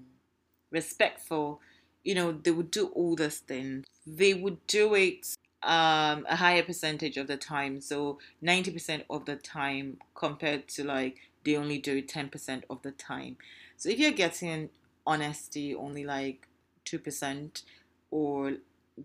respectful 0.70 1.60
you 2.04 2.14
know, 2.14 2.32
they 2.32 2.50
would 2.50 2.70
do 2.70 2.86
all 2.88 3.14
this 3.14 3.38
thing. 3.38 3.84
They 4.06 4.34
would 4.34 4.66
do 4.66 4.94
it 4.94 5.36
um, 5.62 6.26
a 6.28 6.36
higher 6.36 6.62
percentage 6.62 7.16
of 7.16 7.28
the 7.28 7.36
time. 7.36 7.80
So 7.80 8.18
90% 8.42 9.04
of 9.08 9.24
the 9.26 9.36
time 9.36 9.98
compared 10.14 10.68
to 10.68 10.84
like 10.84 11.18
they 11.44 11.56
only 11.56 11.78
do 11.78 11.96
it 11.96 12.08
10% 12.08 12.62
of 12.70 12.82
the 12.82 12.92
time. 12.92 13.36
So 13.76 13.88
if 13.88 13.98
you're 13.98 14.12
getting 14.12 14.70
honesty 15.06 15.74
only 15.74 16.04
like 16.04 16.48
2% 16.84 17.62
or 18.10 18.54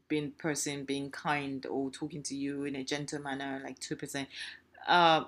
being 0.08 0.32
person 0.32 0.84
being 0.84 1.10
kind 1.10 1.66
or 1.66 1.90
talking 1.90 2.22
to 2.24 2.36
you 2.36 2.66
in 2.66 2.76
a 2.76 2.84
gentle 2.84 3.22
manner 3.22 3.62
like 3.64 3.80
2%, 3.80 4.28
uh, 4.88 5.24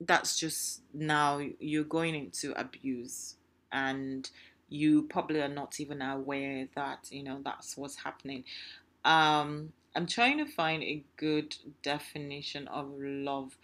that's 0.00 0.38
just 0.38 0.80
now 0.92 1.40
you're 1.60 1.84
going 1.84 2.14
into 2.14 2.58
abuse 2.58 3.36
and 3.70 4.30
you 4.72 5.02
probably 5.04 5.40
are 5.40 5.48
not 5.48 5.80
even 5.80 6.02
aware 6.02 6.68
that 6.74 7.08
you 7.10 7.22
know 7.22 7.40
that's 7.44 7.76
what's 7.76 7.96
happening. 7.96 8.44
Um 9.04 9.72
i'm 9.94 10.06
trying 10.06 10.38
to 10.38 10.46
find 10.46 10.82
a 10.82 11.02
good 11.18 11.54
definition 11.82 12.66
of 12.68 12.90
love 12.98 13.58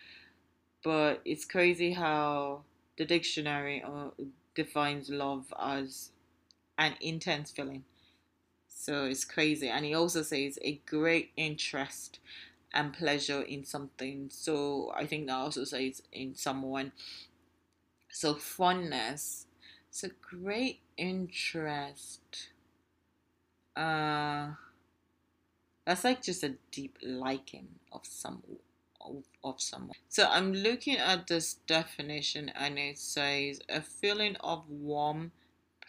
but 0.82 1.20
it's 1.24 1.44
crazy 1.44 1.92
how 1.92 2.62
the 2.96 3.04
dictionary 3.04 3.82
uh, 3.82 4.10
defines 4.54 5.08
love 5.10 5.52
as 5.60 6.10
an 6.78 6.94
intense 7.00 7.50
feeling. 7.50 7.84
So 8.68 9.04
it's 9.06 9.24
crazy. 9.24 9.68
And 9.68 9.84
he 9.84 9.94
also 9.94 10.22
says 10.22 10.58
a 10.62 10.80
great 10.86 11.32
interest 11.36 12.20
and 12.72 12.92
pleasure 12.92 13.42
in 13.42 13.64
something. 13.64 14.30
So 14.32 14.92
i 14.96 15.06
think 15.06 15.26
that 15.26 15.34
also 15.36 15.64
says 15.64 16.02
in 16.12 16.34
someone. 16.34 16.92
So 18.10 18.34
fondness 18.34 19.46
it's 19.98 20.04
a 20.04 20.36
great 20.36 20.78
interest. 20.96 22.50
Uh, 23.74 24.50
that's 25.84 26.04
like 26.04 26.22
just 26.22 26.44
a 26.44 26.54
deep 26.70 26.98
liking 27.02 27.66
of 27.90 28.02
some 28.04 28.44
of, 29.00 29.24
of 29.42 29.60
someone. 29.60 29.96
So 30.08 30.28
I'm 30.30 30.52
looking 30.52 30.98
at 30.98 31.26
this 31.26 31.54
definition 31.66 32.48
and 32.50 32.78
it 32.78 32.98
says 32.98 33.60
a 33.68 33.80
feeling 33.80 34.36
of 34.36 34.68
warm 34.68 35.32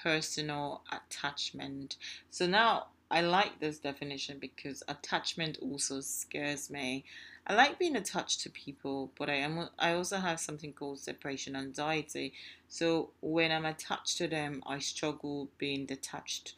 personal 0.01 0.81
attachment. 0.91 1.97
So 2.31 2.47
now 2.47 2.87
I 3.11 3.21
like 3.21 3.59
this 3.59 3.77
definition 3.77 4.39
because 4.39 4.81
attachment 4.87 5.59
also 5.61 6.01
scares 6.01 6.71
me. 6.71 7.05
I 7.49 7.53
like 7.55 7.79
being 7.79 7.95
attached 7.97 8.41
to 8.41 8.49
people, 8.49 9.11
but 9.17 9.29
I 9.29 9.35
am 9.35 9.69
I 9.79 9.93
also 9.93 10.17
have 10.17 10.39
something 10.39 10.71
called 10.71 10.99
separation 10.99 11.55
anxiety. 11.55 12.33
So 12.69 13.09
when 13.21 13.51
I'm 13.51 13.65
attached 13.65 14.17
to 14.19 14.27
them, 14.27 14.63
I 14.67 14.79
struggle 14.79 15.49
being 15.57 15.85
detached, 15.87 16.53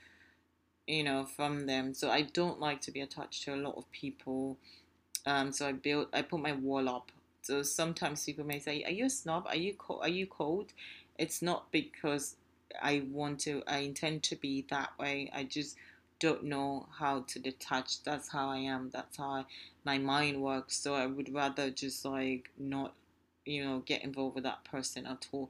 you 0.87 1.03
know, 1.03 1.25
from 1.25 1.67
them. 1.67 1.93
So 1.93 2.11
I 2.11 2.23
don't 2.23 2.59
like 2.59 2.81
to 2.81 2.91
be 2.91 3.01
attached 3.01 3.43
to 3.45 3.55
a 3.55 3.57
lot 3.67 3.75
of 3.77 3.91
people. 3.91 4.57
Um, 5.25 5.51
so 5.53 5.67
I 5.67 5.73
build 5.73 6.07
I 6.13 6.23
put 6.23 6.41
my 6.41 6.53
wall 6.53 6.89
up. 6.89 7.11
So 7.43 7.63
sometimes 7.63 8.25
people 8.25 8.45
may 8.45 8.59
say, 8.59 8.83
"Are 8.83 8.91
you 8.91 9.05
a 9.05 9.09
snob? 9.09 9.47
Are 9.47 9.55
you 9.57 9.73
co- 9.75 10.01
are 10.01 10.09
you 10.09 10.27
cold?" 10.27 10.73
It's 11.17 11.41
not 11.41 11.71
because 11.71 12.35
I 12.81 13.01
want 13.11 13.39
to. 13.41 13.63
I 13.67 13.79
intend 13.79 14.23
to 14.23 14.35
be 14.35 14.65
that 14.69 14.97
way. 14.99 15.29
I 15.33 15.43
just 15.45 15.77
don't 16.21 16.45
know 16.45 16.87
how 16.99 17.25
to 17.27 17.39
detach. 17.39 18.03
That's 18.03 18.29
how 18.29 18.49
I 18.49 18.59
am. 18.59 18.89
That's 18.93 19.17
how 19.17 19.29
I, 19.29 19.45
my 19.83 19.97
mind 19.97 20.41
works. 20.41 20.77
So 20.77 20.93
I 20.93 21.05
would 21.07 21.33
rather 21.33 21.69
just 21.69 22.05
like 22.05 22.49
not, 22.57 22.93
you 23.45 23.65
know, 23.65 23.79
get 23.79 24.05
involved 24.05 24.35
with 24.35 24.45
that 24.45 24.63
person 24.63 25.05
at 25.05 25.27
all. 25.33 25.49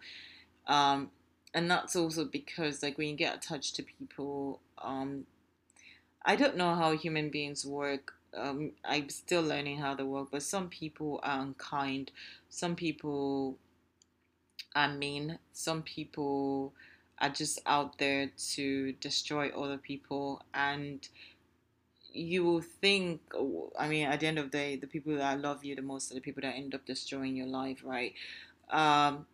Um, 0.65 1.11
and 1.53 1.69
that's 1.69 1.95
also 1.95 2.25
because 2.25 2.81
like 2.81 2.97
when 2.97 3.09
you 3.09 3.15
get 3.15 3.35
attached 3.35 3.75
to 3.75 3.83
people, 3.83 4.59
um, 4.79 5.27
I 6.25 6.35
don't 6.35 6.57
know 6.57 6.73
how 6.73 6.95
human 6.97 7.29
beings 7.29 7.63
work 7.65 8.13
um, 8.35 8.71
I'm 8.85 9.09
still 9.09 9.41
learning 9.41 9.79
how 9.79 9.95
they 9.95 10.03
work, 10.03 10.29
but 10.31 10.43
some 10.43 10.69
people 10.69 11.19
are 11.23 11.41
unkind. 11.41 12.11
Some 12.49 12.75
people 12.75 13.57
are 14.75 14.89
mean. 14.93 15.39
Some 15.53 15.83
people 15.83 16.73
are 17.21 17.29
just 17.29 17.59
out 17.65 17.99
there 17.99 18.31
to 18.53 18.93
destroy 18.93 19.49
other 19.49 19.77
people. 19.77 20.41
And 20.53 21.07
you 22.11 22.43
will 22.43 22.61
think, 22.61 23.21
I 23.79 23.87
mean, 23.87 24.07
at 24.07 24.19
the 24.19 24.27
end 24.27 24.39
of 24.39 24.51
the 24.51 24.57
day, 24.57 24.75
the 24.75 24.87
people 24.87 25.15
that 25.15 25.39
love 25.39 25.63
you 25.63 25.75
the 25.75 25.81
most 25.81 26.11
are 26.11 26.15
the 26.15 26.21
people 26.21 26.41
that 26.41 26.55
end 26.55 26.73
up 26.75 26.85
destroying 26.85 27.35
your 27.35 27.47
life, 27.47 27.81
right? 27.85 28.13
Um, 28.69 29.27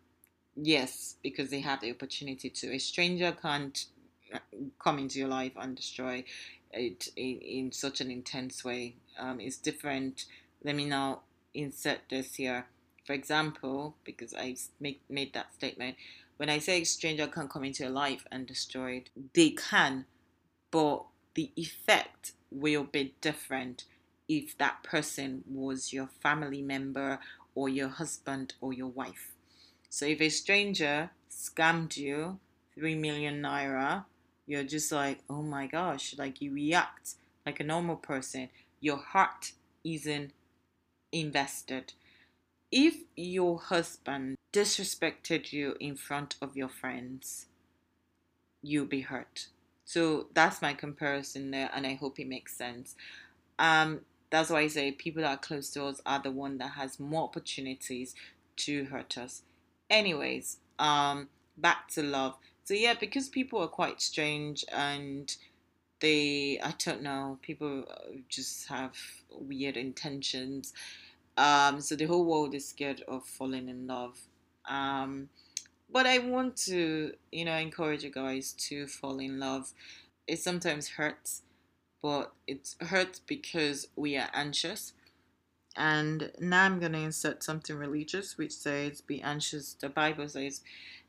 yes, 0.54 1.16
because 1.22 1.50
they 1.50 1.60
have 1.60 1.80
the 1.80 1.90
opportunity 1.90 2.50
to. 2.50 2.74
A 2.74 2.78
stranger 2.78 3.32
can't 3.32 3.86
uh, 4.32 4.38
come 4.78 4.98
into 4.98 5.18
your 5.18 5.28
life 5.28 5.52
and 5.56 5.74
destroy 5.74 6.24
it 6.72 7.08
in, 7.16 7.40
in 7.40 7.72
such 7.72 8.00
an 8.00 8.10
intense 8.10 8.64
way. 8.64 8.96
Um, 9.18 9.40
it's 9.40 9.56
different. 9.56 10.26
Let 10.62 10.76
me 10.76 10.84
now 10.84 11.20
insert 11.54 12.00
this 12.10 12.34
here. 12.34 12.66
For 13.06 13.14
example, 13.14 13.96
because 14.04 14.34
I 14.34 14.56
make, 14.78 15.00
made 15.08 15.32
that 15.32 15.54
statement, 15.54 15.96
when 16.38 16.48
I 16.48 16.58
say 16.58 16.82
stranger 16.84 17.26
can 17.26 17.48
come 17.48 17.64
into 17.64 17.84
your 17.84 17.92
life 17.92 18.26
and 18.32 18.46
destroy 18.46 18.92
it, 18.92 19.10
they 19.34 19.50
can, 19.50 20.06
but 20.70 21.04
the 21.34 21.52
effect 21.56 22.32
will 22.50 22.84
be 22.84 23.14
different 23.20 23.84
if 24.28 24.56
that 24.58 24.82
person 24.82 25.44
was 25.48 25.92
your 25.92 26.08
family 26.22 26.62
member 26.62 27.18
or 27.54 27.68
your 27.68 27.88
husband 27.88 28.54
or 28.60 28.72
your 28.72 28.88
wife. 28.88 29.34
So 29.90 30.06
if 30.06 30.20
a 30.20 30.28
stranger 30.30 31.10
scammed 31.30 31.96
you 31.96 32.38
3 32.74 32.94
million 32.94 33.42
naira 33.42 34.04
you're 34.48 34.64
just 34.64 34.90
like, 34.90 35.18
oh 35.28 35.42
my 35.42 35.66
gosh, 35.66 36.14
like 36.16 36.40
you 36.40 36.52
react 36.54 37.16
like 37.44 37.60
a 37.60 37.64
normal 37.64 37.96
person. 37.96 38.48
Your 38.80 38.96
heart 38.96 39.52
isn't 39.84 40.32
invested. 41.12 41.92
If 42.70 42.96
your 43.16 43.58
husband 43.58 44.36
disrespected 44.52 45.52
you 45.52 45.76
in 45.80 45.96
front 45.96 46.36
of 46.42 46.56
your 46.56 46.68
friends, 46.68 47.46
you'll 48.62 48.86
be 48.86 49.02
hurt. 49.02 49.48
So 49.84 50.26
that's 50.34 50.60
my 50.60 50.74
comparison 50.74 51.50
there, 51.50 51.70
and 51.74 51.86
I 51.86 51.94
hope 51.94 52.20
it 52.20 52.28
makes 52.28 52.56
sense. 52.56 52.94
Um, 53.58 54.02
that's 54.30 54.50
why 54.50 54.60
I 54.60 54.66
say 54.66 54.92
people 54.92 55.22
that 55.22 55.30
are 55.30 55.38
close 55.38 55.70
to 55.70 55.86
us 55.86 56.02
are 56.04 56.20
the 56.20 56.30
one 56.30 56.58
that 56.58 56.72
has 56.72 57.00
more 57.00 57.24
opportunities 57.24 58.14
to 58.56 58.84
hurt 58.86 59.16
us. 59.16 59.42
Anyways, 59.88 60.58
um, 60.78 61.28
back 61.56 61.88
to 61.92 62.02
love. 62.02 62.36
So 62.64 62.74
yeah, 62.74 62.94
because 63.00 63.30
people 63.30 63.60
are 63.60 63.68
quite 63.68 64.02
strange 64.02 64.64
and 64.70 65.34
they 66.00 66.60
I 66.62 66.74
don't 66.84 67.02
know, 67.02 67.38
people 67.40 67.84
just 68.28 68.68
have 68.68 68.92
weird 69.30 69.78
intentions. 69.78 70.74
Um, 71.38 71.80
so 71.80 71.96
the 71.96 72.06
whole 72.06 72.24
world 72.24 72.54
is 72.54 72.68
scared 72.68 73.02
of 73.08 73.24
falling 73.24 73.68
in 73.68 73.86
love. 73.86 74.18
Um, 74.68 75.30
but 75.90 76.06
I 76.06 76.18
want 76.18 76.56
to, 76.66 77.12
you 77.32 77.44
know, 77.44 77.56
encourage 77.56 78.04
you 78.04 78.10
guys 78.10 78.52
to 78.68 78.86
fall 78.86 79.18
in 79.20 79.38
love. 79.38 79.72
It 80.26 80.40
sometimes 80.40 80.88
hurts, 80.88 81.42
but 82.02 82.32
it 82.46 82.74
hurts 82.80 83.20
because 83.20 83.88
we 83.96 84.16
are 84.16 84.28
anxious. 84.34 84.92
And 85.76 86.32
now 86.40 86.64
I'm 86.64 86.80
going 86.80 86.92
to 86.92 86.98
insert 86.98 87.42
something 87.42 87.76
religious, 87.76 88.36
which 88.36 88.52
says, 88.52 89.00
Be 89.00 89.22
anxious. 89.22 89.74
The 89.74 89.88
Bible 89.88 90.28
says, 90.28 90.60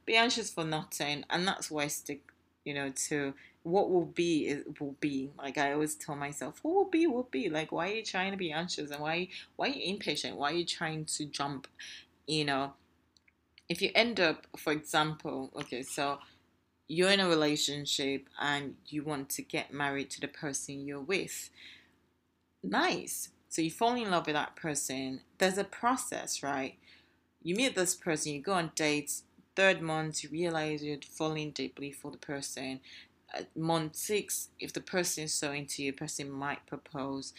be 0.09 0.15
anxious 0.15 0.49
for 0.49 0.63
nothing, 0.63 1.23
and 1.29 1.47
that's 1.47 1.69
why 1.69 1.83
I 1.83 1.87
stick, 1.87 2.31
you 2.65 2.73
know, 2.73 2.91
to 3.09 3.35
what 3.63 3.89
will 3.89 4.05
be 4.05 4.47
it 4.47 4.79
will 4.79 4.95
be. 4.99 5.31
Like 5.37 5.57
I 5.57 5.73
always 5.73 5.95
tell 5.95 6.15
myself, 6.15 6.59
what 6.61 6.75
will 6.75 6.89
be 6.89 7.07
will 7.07 7.27
be. 7.29 7.49
Like 7.49 7.71
why 7.71 7.89
are 7.89 7.95
you 7.95 8.03
trying 8.03 8.31
to 8.31 8.37
be 8.37 8.51
anxious 8.51 8.91
and 8.91 9.01
why 9.01 9.27
why 9.55 9.67
are 9.67 9.73
you 9.73 9.93
impatient? 9.93 10.37
Why 10.37 10.51
are 10.51 10.55
you 10.55 10.65
trying 10.65 11.05
to 11.05 11.25
jump? 11.25 11.67
You 12.27 12.45
know, 12.45 12.73
if 13.67 13.81
you 13.81 13.91
end 13.95 14.19
up, 14.19 14.47
for 14.57 14.71
example, 14.71 15.51
okay, 15.55 15.83
so 15.83 16.19
you're 16.87 17.11
in 17.11 17.19
a 17.19 17.29
relationship 17.29 18.27
and 18.39 18.75
you 18.87 19.03
want 19.03 19.29
to 19.29 19.41
get 19.43 19.73
married 19.73 20.09
to 20.11 20.21
the 20.21 20.27
person 20.27 20.85
you're 20.85 20.99
with. 20.99 21.49
Nice. 22.63 23.29
So 23.47 23.61
you 23.61 23.71
fall 23.71 23.95
in 23.95 24.11
love 24.11 24.25
with 24.25 24.35
that 24.35 24.55
person. 24.55 25.21
There's 25.37 25.57
a 25.57 25.63
process, 25.63 26.43
right? 26.43 26.75
You 27.41 27.55
meet 27.55 27.75
this 27.75 27.95
person, 27.95 28.33
you 28.33 28.41
go 28.41 28.53
on 28.53 28.71
dates, 28.75 29.23
third 29.55 29.81
month, 29.81 30.23
you 30.23 30.29
realize 30.29 30.83
you're 30.83 30.97
falling 31.09 31.51
deeply 31.51 31.91
for 31.91 32.11
the 32.11 32.17
person. 32.17 32.79
At 33.33 33.55
month 33.55 33.95
six, 33.95 34.49
if 34.59 34.73
the 34.73 34.81
person 34.81 35.25
is 35.25 35.33
so 35.33 35.51
into 35.51 35.83
you, 35.83 35.93
person 35.93 36.31
might 36.31 36.65
propose. 36.65 37.33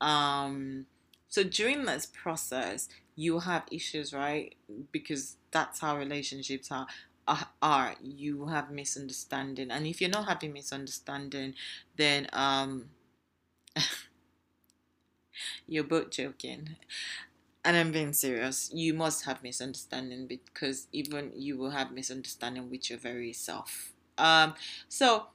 Um, 0.00 0.86
so 1.28 1.42
during 1.42 1.84
this 1.84 2.06
process, 2.06 2.88
you 3.16 3.40
have 3.40 3.64
issues, 3.70 4.12
right? 4.12 4.54
Because 4.92 5.36
that's 5.50 5.80
how 5.80 5.96
relationships 5.96 6.70
are. 6.70 6.86
Are 7.60 7.96
you 8.00 8.46
have 8.46 8.70
misunderstanding, 8.70 9.72
and 9.72 9.84
if 9.84 10.00
you're 10.00 10.10
not 10.10 10.28
having 10.28 10.52
misunderstanding, 10.52 11.54
then 11.96 12.28
um, 12.32 12.90
you're 15.66 15.84
both 15.84 16.10
joking 16.10 16.76
and 17.64 17.76
I'm 17.76 17.90
being 17.92 18.12
serious, 18.12 18.70
you 18.72 18.94
must 18.94 19.24
have 19.24 19.42
misunderstanding 19.42 20.26
because 20.28 20.86
even 20.92 21.32
you 21.34 21.58
will 21.58 21.70
have 21.70 21.90
misunderstanding 21.90 22.70
with 22.70 22.88
your 22.90 22.98
very 22.98 23.32
self. 23.32 23.92
Um, 24.18 24.54
so 24.88 25.26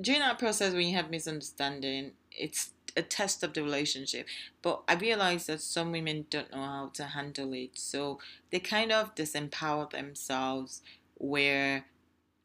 during 0.00 0.20
that 0.20 0.38
process, 0.38 0.72
when 0.72 0.88
you 0.88 0.96
have 0.96 1.10
misunderstanding, 1.10 2.12
it's 2.30 2.70
a 2.96 3.02
test 3.02 3.42
of 3.42 3.54
the 3.54 3.62
relationship. 3.62 4.26
But 4.62 4.82
I 4.88 4.94
realize 4.94 5.46
that 5.46 5.60
some 5.60 5.92
women 5.92 6.26
don't 6.30 6.50
know 6.52 6.62
how 6.62 6.90
to 6.94 7.04
handle 7.04 7.52
it, 7.52 7.78
so 7.78 8.18
they 8.50 8.60
kind 8.60 8.92
of 8.92 9.14
disempower 9.14 9.90
themselves 9.90 10.82
where 11.16 11.86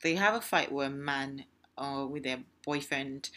they 0.04 0.16
have 0.16 0.36
a 0.36 0.42
fight 0.42 0.72
with 0.72 0.88
a 0.88 0.90
man 0.90 1.46
or 1.78 2.08
with 2.08 2.24
their 2.24 2.40
boyfriend 2.64 3.30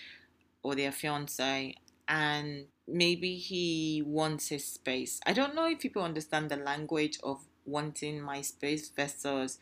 or 0.62 0.74
their 0.74 0.92
fiance 0.92 1.74
and 2.08 2.66
maybe 2.86 3.36
he 3.36 4.02
wants 4.04 4.48
his 4.48 4.64
space. 4.64 5.20
I 5.24 5.32
don't 5.32 5.54
know 5.54 5.68
if 5.68 5.80
people 5.80 6.02
understand 6.02 6.50
the 6.50 6.56
language 6.56 7.18
of 7.22 7.44
wanting 7.64 8.20
my 8.20 8.42
space 8.42 8.90
versus 8.90 9.58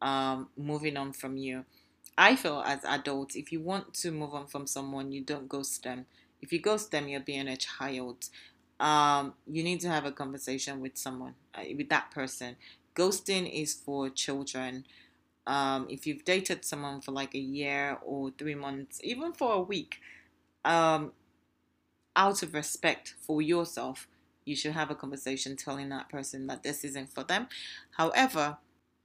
um, 0.00 0.48
moving 0.56 0.96
on 0.96 1.12
from 1.12 1.36
you. 1.36 1.64
I 2.18 2.36
feel 2.36 2.62
as 2.66 2.84
adults, 2.84 3.36
if 3.36 3.52
you 3.52 3.60
want 3.60 3.94
to 3.94 4.10
move 4.10 4.34
on 4.34 4.48
from 4.48 4.66
someone, 4.66 5.12
you 5.12 5.22
don't 5.22 5.48
ghost 5.48 5.84
them. 5.84 6.06
If 6.42 6.52
you 6.52 6.60
ghost 6.60 6.90
them, 6.90 7.08
you're 7.08 7.20
being 7.20 7.48
a 7.48 7.56
child. 7.56 8.28
Um, 8.80 9.34
you 9.46 9.62
need 9.62 9.80
to 9.82 9.88
have 9.88 10.04
a 10.04 10.12
conversation 10.12 10.80
with 10.80 10.98
someone, 10.98 11.34
uh, 11.54 11.62
with 11.76 11.88
that 11.90 12.10
person. 12.10 12.56
Ghosting 12.96 13.50
is 13.50 13.74
for 13.74 14.10
children. 14.10 14.84
Um, 15.46 15.86
if 15.90 16.06
you've 16.06 16.24
dated 16.24 16.64
someone 16.64 17.00
for 17.02 17.12
like 17.12 17.34
a 17.36 17.40
year 17.40 17.98
or 18.04 18.32
three 18.38 18.56
months, 18.56 19.00
even 19.04 19.32
for 19.32 19.54
a 19.54 19.60
week, 19.60 20.00
um, 20.64 21.12
out 22.16 22.42
of 22.42 22.54
respect 22.54 23.14
for 23.20 23.40
yourself, 23.40 24.08
you 24.44 24.56
should 24.56 24.72
have 24.72 24.90
a 24.90 24.94
conversation 24.94 25.56
telling 25.56 25.88
that 25.90 26.08
person 26.08 26.46
that 26.48 26.62
this 26.62 26.84
isn't 26.84 27.12
for 27.14 27.22
them. 27.24 27.48
However, 27.96 28.58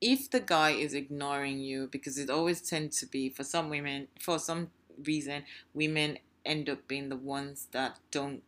if 0.03 0.29
the 0.29 0.41
guy 0.41 0.71
is 0.71 0.93
ignoring 0.93 1.59
you, 1.59 1.87
because 1.89 2.17
it 2.17 2.29
always 2.29 2.59
tends 2.59 2.99
to 2.99 3.05
be 3.05 3.29
for 3.29 3.45
some 3.45 3.69
women, 3.69 4.09
for 4.19 4.37
some 4.37 4.69
reason, 5.05 5.43
women 5.73 6.17
end 6.45 6.69
up 6.69 6.85
being 6.89 7.07
the 7.07 7.15
ones 7.15 7.67
that 7.71 7.99
don't 8.11 8.43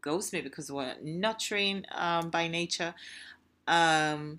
ghost 0.00 0.32
me 0.32 0.40
because 0.40 0.70
we're 0.70 0.94
nurturing 1.02 1.84
um, 1.90 2.30
by 2.30 2.46
nature. 2.46 2.94
Um, 3.66 4.38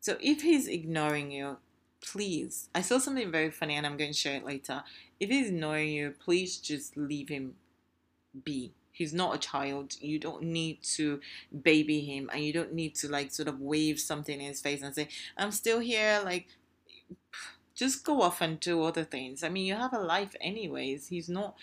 so 0.00 0.16
if 0.20 0.42
he's 0.42 0.66
ignoring 0.66 1.30
you, 1.30 1.58
please, 2.00 2.68
I 2.74 2.80
saw 2.80 2.98
something 2.98 3.30
very 3.30 3.52
funny 3.52 3.76
and 3.76 3.86
I'm 3.86 3.96
going 3.96 4.10
to 4.10 4.18
share 4.18 4.36
it 4.36 4.44
later. 4.44 4.82
If 5.20 5.30
he's 5.30 5.48
ignoring 5.48 5.90
you, 5.90 6.14
please 6.18 6.56
just 6.56 6.96
leave 6.96 7.28
him 7.28 7.54
be 8.44 8.72
He's 9.00 9.14
not 9.14 9.34
a 9.34 9.38
child. 9.38 9.96
You 9.98 10.18
don't 10.18 10.42
need 10.42 10.82
to 10.96 11.20
baby 11.62 12.02
him 12.02 12.28
and 12.30 12.44
you 12.44 12.52
don't 12.52 12.74
need 12.74 12.94
to 12.96 13.08
like 13.08 13.32
sort 13.32 13.48
of 13.48 13.58
wave 13.58 13.98
something 13.98 14.38
in 14.38 14.46
his 14.46 14.60
face 14.60 14.82
and 14.82 14.94
say, 14.94 15.08
I'm 15.38 15.52
still 15.52 15.80
here. 15.80 16.20
Like, 16.22 16.48
just 17.74 18.04
go 18.04 18.20
off 18.20 18.42
and 18.42 18.60
do 18.60 18.82
other 18.82 19.04
things. 19.04 19.42
I 19.42 19.48
mean, 19.48 19.64
you 19.64 19.74
have 19.74 19.94
a 19.94 19.98
life 19.98 20.36
anyways. 20.38 21.08
He's 21.08 21.30
not, 21.30 21.54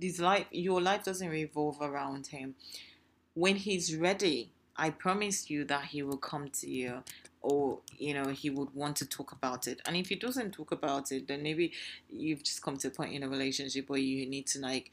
his 0.00 0.18
life, 0.18 0.46
your 0.50 0.80
life 0.80 1.04
doesn't 1.04 1.28
revolve 1.28 1.78
around 1.80 2.26
him. 2.26 2.56
When 3.34 3.54
he's 3.54 3.94
ready, 3.94 4.50
I 4.76 4.90
promise 4.90 5.48
you 5.48 5.64
that 5.66 5.84
he 5.84 6.02
will 6.02 6.16
come 6.16 6.48
to 6.48 6.68
you 6.68 7.04
or 7.40 7.78
you 7.96 8.12
know 8.12 8.26
he 8.30 8.50
would 8.50 8.74
want 8.74 8.96
to 8.96 9.06
talk 9.06 9.32
about 9.32 9.66
it 9.66 9.80
and 9.86 9.96
if 9.96 10.10
he 10.10 10.14
doesn't 10.14 10.50
talk 10.52 10.72
about 10.72 11.10
it 11.10 11.26
then 11.26 11.42
maybe 11.42 11.72
you've 12.10 12.42
just 12.42 12.60
come 12.60 12.76
to 12.76 12.88
a 12.88 12.90
point 12.90 13.14
in 13.14 13.22
a 13.22 13.28
relationship 13.28 13.88
where 13.88 13.98
you 13.98 14.26
need 14.26 14.46
to 14.46 14.58
like 14.58 14.90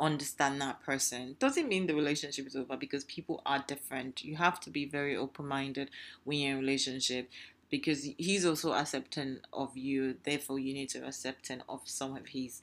understand 0.00 0.60
that 0.60 0.82
person. 0.84 1.36
Doesn't 1.38 1.68
mean 1.68 1.86
the 1.86 1.94
relationship 1.94 2.46
is 2.46 2.56
over 2.56 2.76
because 2.76 3.04
people 3.04 3.42
are 3.46 3.64
different. 3.66 4.24
You 4.24 4.36
have 4.36 4.60
to 4.60 4.70
be 4.70 4.84
very 4.84 5.16
open-minded 5.16 5.90
when 6.24 6.38
you're 6.38 6.52
in 6.52 6.58
a 6.58 6.60
relationship 6.60 7.28
because 7.70 8.02
he's 8.16 8.44
also 8.44 8.72
accepting 8.72 9.38
of 9.52 9.76
you. 9.76 10.16
Therefore 10.24 10.58
you 10.58 10.74
need 10.74 10.88
to 10.90 11.06
accept 11.06 11.50
of 11.68 11.80
some 11.84 12.16
of 12.16 12.26
his 12.28 12.60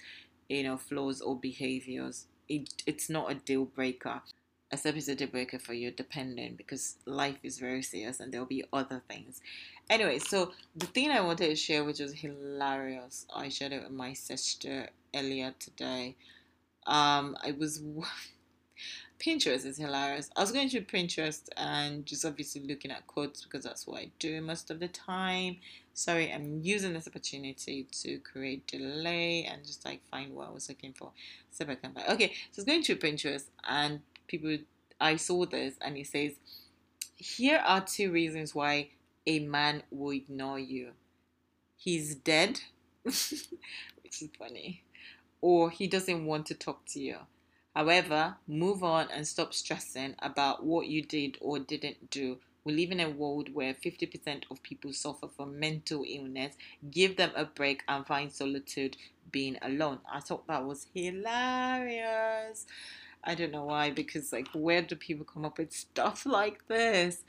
you 0.50 0.64
know 0.64 0.78
flaws 0.78 1.22
or 1.22 1.36
behaviors. 1.38 2.28
It, 2.48 2.84
it's 2.86 3.10
not 3.10 3.32
a 3.32 3.36
deal 3.36 3.66
breaker. 3.66 4.22
Step 4.74 4.96
is 4.96 5.08
a 5.08 5.16
deal 5.16 5.28
breaker 5.28 5.58
for 5.58 5.74
you, 5.74 5.92
dependent, 5.92 6.58
because 6.58 6.98
life 7.06 7.38
is 7.44 7.60
very 7.60 7.82
serious 7.82 8.20
and 8.20 8.34
there'll 8.34 8.46
be 8.46 8.66
other 8.74 9.02
things. 9.08 9.40
Anyway, 9.90 10.20
so 10.20 10.52
the 10.76 10.88
thing 10.88 11.12
I 11.12 11.22
wanted 11.22 11.48
to 11.48 11.56
share, 11.56 11.84
which 11.84 12.00
was 12.00 12.14
hilarious, 12.14 13.26
I 13.34 13.50
shared 13.50 13.72
it 13.72 13.84
with 13.84 13.92
my 13.92 14.14
sister 14.14 14.90
earlier 15.16 15.54
today. 15.60 16.16
Um, 16.86 17.38
I 17.44 17.52
was 17.52 17.82
Pinterest 19.20 19.66
is 19.66 19.78
hilarious. 19.78 20.30
I 20.36 20.42
was 20.42 20.52
going 20.52 20.70
to 20.70 20.82
Pinterest 20.82 21.48
and 21.58 22.06
just 22.06 22.26
obviously 22.26 22.62
looking 22.62 22.92
at 22.92 23.08
quotes 23.08 23.44
because 23.44 23.64
that's 23.64 23.88
what 23.88 24.02
I 24.02 24.12
do 24.20 24.42
most 24.42 24.70
of 24.70 24.80
the 24.80 24.88
time. 24.88 25.58
Sorry, 25.94 26.32
I'm 26.32 26.60
using 26.62 26.94
this 26.94 27.08
opportunity 27.08 27.88
to 28.04 28.20
create 28.20 28.68
delay 28.68 29.46
and 29.46 29.64
just 29.66 29.86
like 29.86 30.02
find 30.12 30.36
what 30.36 30.50
I 30.50 30.52
was 30.52 30.68
looking 30.68 30.94
for. 30.94 31.12
So 31.52 31.66
I 31.68 31.76
can 31.76 31.94
buy. 31.94 32.04
Okay, 32.10 32.34
so 32.52 32.62
I 32.62 32.62
was 32.62 32.66
going 32.66 32.84
to 32.84 32.96
Pinterest 32.98 33.46
and 33.68 34.02
people 34.28 34.58
I 35.00 35.16
saw 35.16 35.46
this 35.46 35.76
and 35.82 35.98
it 35.98 36.08
says, 36.08 36.34
Here 37.16 37.62
are 37.66 37.82
two 37.82 38.12
reasons 38.12 38.54
why 38.54 38.90
a 39.26 39.40
man 39.40 39.84
will 39.92 40.12
ignore 40.12 40.60
you. 40.60 40.92
He's 41.78 42.16
dead, 42.16 42.62
which 43.04 43.18
is 43.24 44.30
funny, 44.38 44.84
or 45.46 45.70
he 45.70 45.86
doesn't 45.86 46.26
want 46.26 46.48
to 46.48 46.56
talk 46.56 46.84
to 46.88 47.00
you. 47.00 47.18
However, 47.76 48.38
move 48.48 48.84
on 48.84 49.12
and 49.12 49.28
stop 49.28 49.54
stressing 49.54 50.16
about 50.18 50.66
what 50.66 50.88
you 50.88 51.04
did 51.04 51.38
or 51.40 51.60
didn't 51.60 52.10
do. 52.10 52.40
We 52.64 52.74
live 52.74 52.90
in 52.90 53.00
a 53.00 53.12
world 53.12 53.54
where 53.54 53.76
50% 53.76 54.46
of 54.50 54.64
people 54.64 54.92
suffer 54.92 55.28
from 55.28 55.60
mental 55.60 56.04
illness. 56.04 56.56
Give 56.90 57.16
them 57.16 57.30
a 57.36 57.46
break 57.46 57.84
and 57.88 58.08
find 58.08 58.32
solitude 58.32 58.98
being 59.32 59.60
alone. 59.62 60.00
I 60.12 60.20
thought 60.20 60.48
that 60.48 60.66
was 60.66 60.88
hilarious. 60.96 62.66
I 63.24 63.36
don't 63.36 63.52
know 63.52 63.66
why, 63.66 63.92
because, 63.92 64.34
like, 64.34 64.48
where 64.56 64.82
do 64.82 64.96
people 64.96 65.26
come 65.32 65.46
up 65.46 65.60
with 65.60 65.72
stuff 65.72 66.26
like 66.26 66.68
this? 66.68 67.24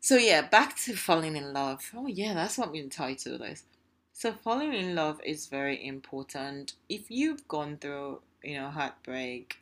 So, 0.00 0.16
yeah, 0.16 0.42
back 0.42 0.76
to 0.86 0.96
falling 0.96 1.36
in 1.36 1.52
love. 1.52 1.88
Oh, 1.94 2.08
yeah, 2.08 2.34
that's 2.34 2.58
what 2.58 2.72
we 2.72 2.80
entitled 2.80 3.42
this. 3.42 3.62
So, 4.12 4.32
falling 4.32 4.74
in 4.74 4.94
love 4.94 5.20
is 5.24 5.46
very 5.46 5.84
important. 5.84 6.74
If 6.88 7.10
you've 7.10 7.48
gone 7.48 7.78
through 7.78 8.20
you 8.42 8.56
know, 8.56 8.70
heartbreak, 8.70 9.56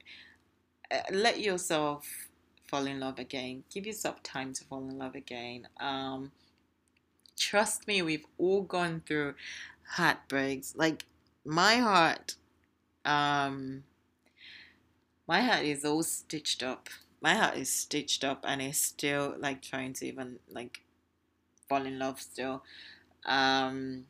uh, 0.91 1.01
let 1.13 1.41
yourself 1.41 2.29
fall 2.69 2.87
in 2.87 3.01
love 3.01 3.19
again. 3.19 3.65
Give 3.73 3.87
yourself 3.87 4.23
time 4.23 4.53
to 4.55 4.65
fall 4.65 4.89
in 4.89 4.99
love 4.99 5.15
again. 5.15 5.69
Um, 5.79 6.33
trust 7.39 7.87
me, 7.87 8.03
we've 8.03 8.27
all 8.39 8.63
gone 8.63 9.03
through 9.07 9.35
heartbreaks. 9.85 10.75
Like 10.77 11.05
my 11.45 11.77
heart, 11.77 12.37
um, 13.05 13.85
my 15.27 15.43
heart 15.43 15.65
is 15.65 15.85
all 15.85 16.03
stitched 16.03 16.63
up. 16.63 16.89
My 17.21 17.35
heart 17.35 17.57
is 17.57 17.71
stitched 17.71 18.25
up 18.25 18.45
and 18.47 18.63
is 18.63 18.79
still 18.79 19.35
like 19.39 19.63
trying 19.63 19.93
to 19.95 20.07
even 20.07 20.39
like 20.51 20.81
fall 21.69 21.85
in 21.85 21.99
love 21.99 22.21
still. 22.21 22.63
Um, 23.27 24.07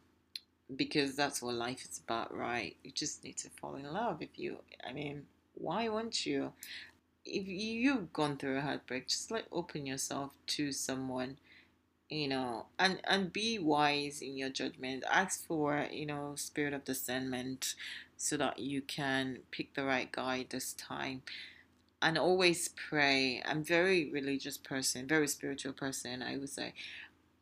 because 0.77 1.17
that's 1.17 1.43
what 1.43 1.55
life 1.55 1.85
is 1.91 2.01
about, 2.05 2.37
right? 2.37 2.77
You 2.85 2.91
just 2.93 3.25
need 3.25 3.37
to 3.39 3.51
fall 3.51 3.75
in 3.77 3.93
love. 3.93 4.23
If 4.23 4.39
you, 4.39 4.59
I 4.89 4.93
mean, 4.93 5.27
why 5.55 5.89
won't 5.89 6.27
you? 6.27 6.53
If 7.25 7.47
you've 7.49 8.13
gone 8.13 8.37
through 8.37 8.59
a 8.59 8.63
heartbreak, 8.63 9.09
just 9.09 9.31
like 9.31 9.47
open 9.53 9.87
yourself 9.87 10.33
to 10.49 10.73
someone, 10.73 11.37
you 12.09 12.29
know, 12.29 12.67
and 12.79 13.01
and 13.05 13.33
be 13.33 13.59
wise 13.59 14.23
in 14.23 14.37
your 14.37 14.51
judgment. 14.51 15.05
Ask 15.11 15.47
for, 15.47 15.87
you 15.91 16.07
know, 16.07 16.33
spirit 16.37 16.75
of 16.75 16.85
discernment, 16.85 17.75
so 18.17 18.37
that 18.39 18.59
you 18.59 18.83
can 18.83 19.41
pick 19.51 19.75
the 19.75 19.85
right 19.85 20.11
guy 20.11 20.47
this 20.49 20.73
time. 20.75 21.23
And 22.03 22.17
always 22.17 22.69
pray. 22.69 23.43
I'm 23.45 23.63
very 23.63 24.11
religious 24.11 24.57
person, 24.57 25.07
very 25.07 25.29
spiritual 25.29 25.75
person. 25.75 26.23
I 26.23 26.37
would 26.39 26.49
say, 26.49 26.73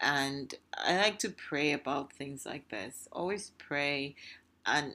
and 0.01 0.55
I 0.73 0.97
like 0.97 1.19
to 1.21 1.31
pray 1.31 1.73
about 1.73 2.13
things 2.13 2.47
like 2.47 2.69
this. 2.69 3.09
Always 3.13 3.53
pray 3.59 4.15
and 4.65 4.95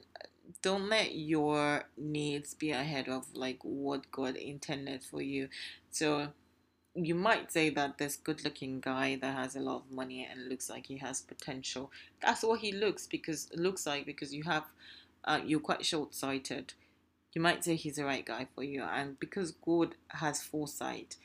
don't 0.62 0.88
let 0.88 1.14
your 1.14 1.84
needs 1.96 2.54
be 2.54 2.70
ahead 2.70 3.08
of 3.08 3.26
like 3.34 3.58
what 3.62 4.10
God 4.10 4.36
intended 4.36 5.02
for 5.02 5.22
you. 5.22 5.48
So 5.90 6.28
you 6.94 7.14
might 7.14 7.52
say 7.52 7.70
that 7.70 7.98
this 7.98 8.16
good 8.16 8.44
looking 8.44 8.80
guy 8.80 9.16
that 9.20 9.36
has 9.36 9.56
a 9.56 9.60
lot 9.60 9.82
of 9.82 9.90
money 9.90 10.28
and 10.30 10.48
looks 10.48 10.70
like 10.70 10.86
he 10.86 10.98
has 10.98 11.20
potential. 11.20 11.90
That's 12.22 12.42
what 12.42 12.60
he 12.60 12.72
looks 12.72 13.06
because 13.06 13.48
looks 13.54 13.86
like 13.86 14.06
because 14.06 14.32
you 14.32 14.44
have 14.44 14.64
uh, 15.24 15.40
you're 15.44 15.60
quite 15.60 15.84
short 15.84 16.14
sighted. 16.14 16.74
You 17.32 17.42
might 17.42 17.64
say 17.64 17.74
he's 17.74 17.96
the 17.96 18.04
right 18.04 18.24
guy 18.24 18.46
for 18.54 18.62
you, 18.62 18.84
and 18.84 19.18
because 19.18 19.50
God 19.50 19.96
has 20.08 20.40
foresight, 20.40 21.16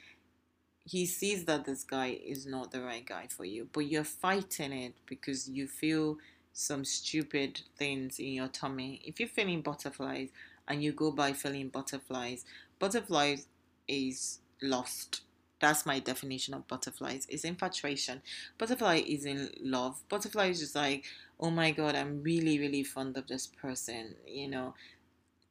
he 0.90 1.06
sees 1.06 1.46
that 1.46 1.66
this 1.66 1.84
guy 1.84 2.20
is 2.26 2.48
not 2.48 2.72
the 2.72 2.82
right 2.82 3.06
guy 3.06 3.28
for 3.30 3.46
you, 3.46 3.70
but 3.74 3.82
you're 3.82 4.04
fighting 4.04 4.74
it 4.74 4.96
because 5.06 5.48
you 5.48 5.68
feel 5.68 6.18
some 6.52 6.84
stupid 6.84 7.62
things 7.78 8.18
in 8.18 8.34
your 8.34 8.48
tummy. 8.48 9.00
If 9.06 9.20
you're 9.20 9.30
feeling 9.30 9.62
butterflies 9.62 10.30
and 10.68 10.84
you 10.84 10.92
go 10.92 11.12
by 11.12 11.34
feeling 11.34 11.70
butterflies, 11.70 12.44
butterflies 12.80 13.46
is 13.88 14.40
lost. 14.64 15.22
That's 15.60 15.86
my 15.86 16.00
definition 16.00 16.56
of 16.56 16.68
butterflies. 16.68 17.28
It's 17.30 17.44
infatuation. 17.44 18.24
Butterfly 18.58 19.04
is 19.06 19.26
in 19.26 19.52
love. 19.62 20.02
Butterfly 20.10 20.48
is 20.48 20.60
just 20.60 20.76
like, 20.76 21.04
oh 21.40 21.52
my 21.52 21.70
god, 21.70 21.94
I'm 21.94 22.24
really, 22.24 22.58
really 22.58 22.84
fond 22.84 23.16
of 23.16 23.28
this 23.28 23.46
person, 23.46 24.16
you 24.26 24.48
know. 24.48 24.74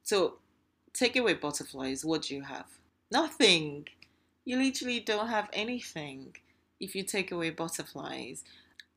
So 0.03 0.39
take 0.91 1.15
away 1.15 1.35
butterflies, 1.35 2.03
what 2.03 2.23
do 2.23 2.35
you 2.35 2.41
have? 2.41 2.65
Nothing 3.09 3.87
you 4.49 4.57
literally 4.57 4.99
don't 4.99 5.27
have 5.27 5.47
anything 5.53 6.35
if 6.79 6.95
you 6.95 7.03
take 7.03 7.31
away 7.31 7.51
butterflies. 7.51 8.43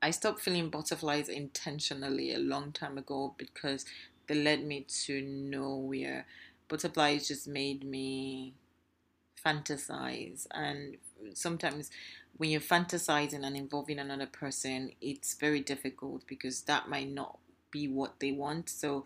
I 0.01 0.11
stopped 0.11 0.41
feeling 0.41 0.71
butterflies 0.71 1.29
intentionally 1.29 2.33
a 2.33 2.39
long 2.39 2.73
time 2.73 2.97
ago 2.97 3.35
because 3.37 3.85
they 4.27 4.35
led 4.35 4.65
me 4.65 4.87
to 5.05 5.21
nowhere. 5.21 6.25
Butterflies 6.69 7.29
just 7.29 7.47
made 7.47 7.85
me 7.85 8.55
fantasize, 9.45 10.47
and 10.53 10.97
sometimes 11.35 11.91
when 12.39 12.49
you're 12.49 12.63
fantasizing 12.63 13.45
and 13.45 13.55
involving 13.55 13.99
another 13.99 14.29
person, 14.29 14.93
it's 15.03 15.35
very 15.35 15.61
difficult 15.61 16.27
because 16.27 16.63
that 16.63 16.89
might 16.89 17.11
not 17.11 17.39
be 17.71 17.89
what 17.89 18.21
they 18.21 18.33
want. 18.33 18.71
So 18.71 19.05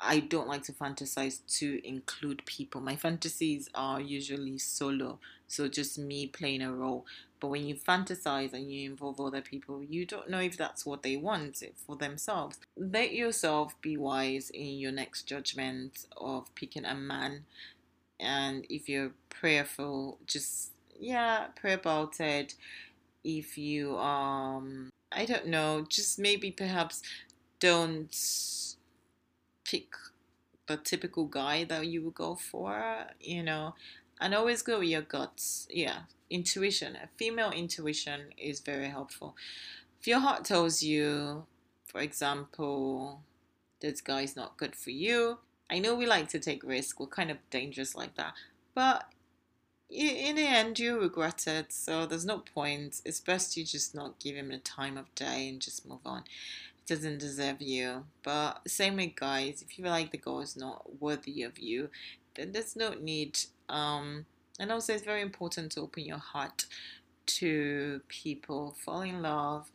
I 0.00 0.20
don't 0.20 0.48
like 0.48 0.62
to 0.64 0.72
fantasize 0.72 1.40
to 1.58 1.86
include 1.86 2.44
people. 2.46 2.80
My 2.80 2.96
fantasies 2.96 3.68
are 3.74 4.00
usually 4.00 4.58
solo, 4.58 5.18
so 5.48 5.68
just 5.68 5.98
me 5.98 6.26
playing 6.26 6.62
a 6.62 6.72
role. 6.72 7.04
But 7.40 7.48
when 7.48 7.66
you 7.66 7.74
fantasize 7.74 8.52
and 8.52 8.70
you 8.70 8.90
involve 8.90 9.20
other 9.20 9.40
people, 9.40 9.82
you 9.82 10.06
don't 10.06 10.30
know 10.30 10.40
if 10.40 10.56
that's 10.56 10.84
what 10.86 11.02
they 11.02 11.16
want 11.16 11.62
for 11.86 11.96
themselves. 11.96 12.58
Let 12.76 13.12
yourself 13.12 13.80
be 13.80 13.96
wise 13.96 14.50
in 14.50 14.78
your 14.78 14.92
next 14.92 15.24
judgment 15.24 16.06
of 16.16 16.52
picking 16.54 16.84
a 16.84 16.94
man. 16.94 17.44
And 18.20 18.66
if 18.68 18.88
you're 18.88 19.12
prayerful, 19.30 20.18
just 20.26 20.70
yeah, 20.98 21.46
pray 21.56 21.74
about 21.74 22.20
it. 22.20 22.54
If 23.24 23.58
you 23.58 23.96
um 23.98 24.90
I 25.12 25.24
don't 25.24 25.46
know, 25.46 25.86
just 25.88 26.18
maybe 26.18 26.50
perhaps 26.50 27.02
don't 27.60 28.14
pick 29.68 29.94
the 30.66 30.76
typical 30.76 31.24
guy 31.26 31.64
that 31.64 31.86
you 31.86 32.02
would 32.02 32.14
go 32.14 32.34
for, 32.34 33.06
you 33.20 33.42
know, 33.42 33.74
and 34.20 34.34
always 34.34 34.62
go 34.62 34.78
with 34.78 34.88
your 34.88 35.02
guts. 35.02 35.66
Yeah, 35.70 36.00
intuition. 36.30 36.96
Female 37.16 37.50
intuition 37.50 38.32
is 38.36 38.60
very 38.60 38.88
helpful. 38.88 39.36
If 40.00 40.06
your 40.06 40.20
heart 40.20 40.44
tells 40.44 40.82
you, 40.82 41.44
for 41.86 42.00
example, 42.00 43.22
this 43.80 44.00
guy 44.00 44.22
is 44.22 44.36
not 44.36 44.56
good 44.56 44.76
for 44.76 44.90
you, 44.90 45.38
I 45.70 45.78
know 45.78 45.94
we 45.94 46.06
like 46.06 46.28
to 46.30 46.38
take 46.38 46.62
risks, 46.64 46.98
we're 46.98 47.06
kind 47.06 47.30
of 47.30 47.38
dangerous 47.50 47.94
like 47.94 48.14
that, 48.16 48.32
but 48.74 49.04
in 49.90 50.36
the 50.36 50.42
end, 50.42 50.78
you 50.78 51.00
regret 51.00 51.46
it, 51.46 51.72
so 51.72 52.04
there's 52.04 52.26
no 52.26 52.38
point. 52.38 53.00
It's 53.06 53.20
best 53.20 53.56
you 53.56 53.64
just 53.64 53.94
not 53.94 54.18
give 54.18 54.36
him 54.36 54.48
the 54.48 54.58
time 54.58 54.98
of 54.98 55.14
day 55.14 55.48
and 55.48 55.60
just 55.60 55.88
move 55.88 56.00
on 56.04 56.24
doesn't 56.88 57.18
deserve 57.18 57.60
you. 57.60 58.04
But 58.22 58.62
same 58.66 58.96
with 58.96 59.14
guys, 59.14 59.62
if 59.62 59.78
you 59.78 59.84
feel 59.84 59.92
like 59.92 60.10
the 60.10 60.18
girl 60.18 60.40
is 60.40 60.56
not 60.56 61.00
worthy 61.00 61.42
of 61.42 61.58
you, 61.58 61.90
then 62.34 62.52
there's 62.52 62.74
no 62.74 62.94
need. 62.94 63.38
Um, 63.68 64.26
and 64.58 64.72
also, 64.72 64.94
it's 64.94 65.04
very 65.04 65.22
important 65.22 65.72
to 65.72 65.82
open 65.82 66.04
your 66.04 66.18
heart 66.18 66.66
to 67.26 68.00
people, 68.08 68.74
fall 68.84 69.02
in 69.02 69.22
love. 69.22 69.70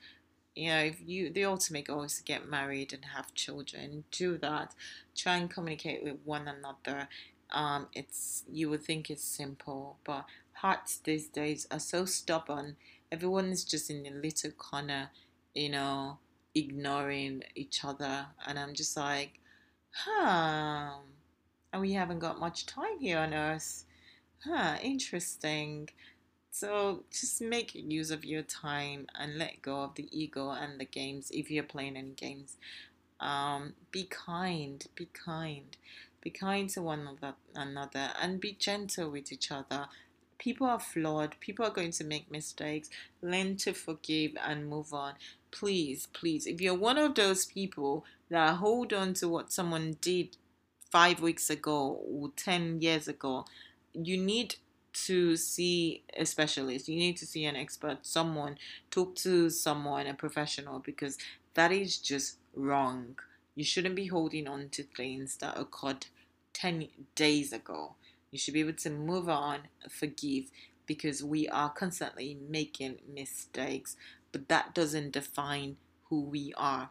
You 0.55 0.69
know, 0.69 0.79
if 0.79 0.97
you 1.05 1.29
the 1.29 1.45
ultimate 1.45 1.87
goal 1.87 2.03
is 2.03 2.17
to 2.17 2.23
get 2.23 2.49
married 2.49 2.93
and 2.93 3.05
have 3.15 3.33
children, 3.33 4.03
do 4.11 4.37
that. 4.39 4.73
Try 5.15 5.37
and 5.37 5.49
communicate 5.49 6.03
with 6.03 6.17
one 6.25 6.47
another. 6.47 7.07
Um, 7.51 7.87
it's 7.93 8.43
you 8.51 8.69
would 8.69 8.83
think 8.83 9.09
it's 9.09 9.23
simple, 9.23 9.97
but 10.03 10.25
hearts 10.53 10.97
these 10.97 11.27
days 11.27 11.67
are 11.71 11.79
so 11.79 12.05
stubborn. 12.05 12.75
Everyone 13.11 13.47
is 13.47 13.63
just 13.63 13.89
in 13.89 14.05
a 14.05 14.09
little 14.09 14.51
corner, 14.51 15.11
you 15.53 15.69
know, 15.69 16.17
ignoring 16.55 17.43
each 17.55 17.83
other. 17.83 18.27
And 18.45 18.59
I'm 18.59 18.73
just 18.73 18.95
like, 18.97 19.39
huh. 19.91 20.97
And 21.71 21.81
we 21.81 21.93
haven't 21.93 22.19
got 22.19 22.39
much 22.39 22.65
time 22.65 22.99
here 22.99 23.17
on 23.17 23.33
earth. 23.33 23.85
Huh, 24.45 24.77
interesting. 24.81 25.89
So 26.51 27.03
just 27.11 27.41
make 27.41 27.73
use 27.73 28.11
of 28.11 28.23
your 28.23 28.43
time 28.43 29.07
and 29.19 29.39
let 29.39 29.63
go 29.63 29.81
of 29.81 29.95
the 29.95 30.07
ego 30.11 30.51
and 30.51 30.79
the 30.79 30.85
games 30.85 31.31
if 31.33 31.49
you're 31.49 31.63
playing 31.63 31.97
any 31.97 32.11
games. 32.11 32.57
Um, 33.19 33.73
be 33.91 34.03
kind, 34.03 34.85
be 34.95 35.07
kind, 35.13 35.75
be 36.21 36.29
kind 36.29 36.69
to 36.71 36.81
one 36.81 37.17
another, 37.55 38.09
and 38.21 38.39
be 38.39 38.51
gentle 38.53 39.09
with 39.09 39.31
each 39.31 39.51
other. 39.51 39.87
People 40.37 40.67
are 40.67 40.79
flawed, 40.79 41.39
people 41.39 41.65
are 41.65 41.71
going 41.71 41.91
to 41.91 42.03
make 42.03 42.29
mistakes. 42.29 42.89
Learn 43.21 43.55
to 43.57 43.73
forgive 43.73 44.33
and 44.45 44.67
move 44.67 44.93
on. 44.93 45.13
Please, 45.53 46.07
please, 46.13 46.47
if 46.47 46.59
you're 46.59 46.73
one 46.73 46.97
of 46.97 47.13
those 47.13 47.45
people 47.45 48.05
that 48.29 48.55
hold 48.55 48.91
on 48.91 49.13
to 49.13 49.29
what 49.29 49.53
someone 49.53 49.97
did 50.01 50.35
five 50.89 51.21
weeks 51.21 51.49
ago 51.49 52.01
or 52.11 52.31
10 52.35 52.81
years 52.81 53.07
ago, 53.07 53.45
you 53.93 54.17
need 54.17 54.55
to 54.93 55.35
see 55.37 56.03
a 56.17 56.25
specialist. 56.25 56.89
You 56.89 56.97
need 56.97 57.17
to 57.17 57.27
see 57.27 57.45
an 57.45 57.55
expert, 57.55 57.99
someone, 58.01 58.57
talk 58.89 59.15
to 59.17 59.51
someone, 59.51 60.07
a 60.07 60.15
professional, 60.15 60.79
because 60.79 61.19
that 61.53 61.71
is 61.71 61.97
just 61.97 62.37
wrong. 62.55 63.15
You 63.55 63.63
shouldn't 63.63 63.95
be 63.95 64.07
holding 64.07 64.47
on 64.47 64.69
to 64.69 64.83
things 64.83 65.37
that 65.37 65.57
occurred 65.57 66.07
10 66.53 66.87
days 67.15 67.53
ago. 67.53 67.93
You 68.31 68.39
should 68.39 68.55
be 68.55 68.61
able 68.61 68.73
to 68.73 68.89
move 68.89 69.29
on, 69.29 69.59
forgive, 69.87 70.45
because 70.87 71.23
we 71.23 71.47
are 71.47 71.69
constantly 71.69 72.37
making 72.49 72.97
mistakes, 73.13 73.95
but 74.33 74.49
that 74.49 74.75
doesn't 74.75 75.13
define 75.13 75.77
who 76.09 76.21
we 76.23 76.53
are. 76.57 76.89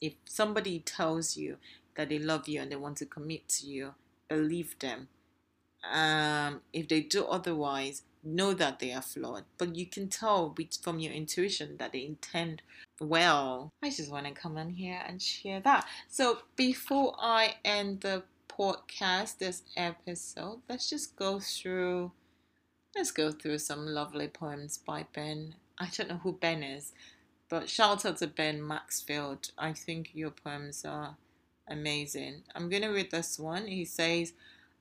If 0.00 0.14
somebody 0.24 0.78
tells 0.78 1.36
you 1.36 1.56
that 1.96 2.08
they 2.08 2.20
love 2.20 2.46
you 2.46 2.60
and 2.60 2.70
they 2.70 2.76
want 2.76 2.98
to 2.98 3.06
commit 3.06 3.48
to 3.48 3.66
you, 3.66 3.94
believe 4.28 4.78
them. 4.78 5.08
Um, 5.90 6.60
if 6.72 6.86
they 6.86 7.00
do 7.00 7.24
otherwise, 7.24 8.02
know 8.22 8.54
that 8.54 8.78
they 8.78 8.92
are 8.92 9.02
flawed, 9.02 9.44
but 9.58 9.74
you 9.74 9.86
can 9.86 10.08
tell 10.08 10.54
from 10.80 10.98
your 11.00 11.12
intuition 11.12 11.76
that 11.78 11.92
they 11.92 12.04
intend 12.04 12.62
well. 13.00 13.72
I 13.82 13.90
just 13.90 14.10
want 14.10 14.26
to 14.26 14.32
come 14.32 14.56
in 14.58 14.70
here 14.70 15.02
and 15.06 15.20
share 15.20 15.60
that. 15.60 15.86
So 16.08 16.38
before 16.54 17.16
I 17.18 17.56
end 17.64 18.02
the 18.02 18.22
podcast, 18.48 19.38
this 19.38 19.62
episode, 19.76 20.60
let's 20.68 20.88
just 20.88 21.16
go 21.16 21.40
through. 21.40 22.12
Let's 22.94 23.10
go 23.10 23.32
through 23.32 23.58
some 23.58 23.86
lovely 23.86 24.28
poems 24.28 24.78
by 24.78 25.06
Ben. 25.14 25.54
I 25.78 25.88
don't 25.96 26.08
know 26.10 26.20
who 26.22 26.32
Ben 26.32 26.62
is, 26.62 26.92
but 27.48 27.68
shout 27.68 28.04
out 28.04 28.18
to 28.18 28.26
Ben 28.26 28.66
Maxfield. 28.66 29.50
I 29.58 29.72
think 29.72 30.10
your 30.14 30.30
poems 30.30 30.84
are 30.84 31.16
amazing. 31.68 32.42
I'm 32.54 32.68
gonna 32.68 32.92
read 32.92 33.10
this 33.10 33.38
one. 33.38 33.66
He 33.66 33.84
says, 33.84 34.32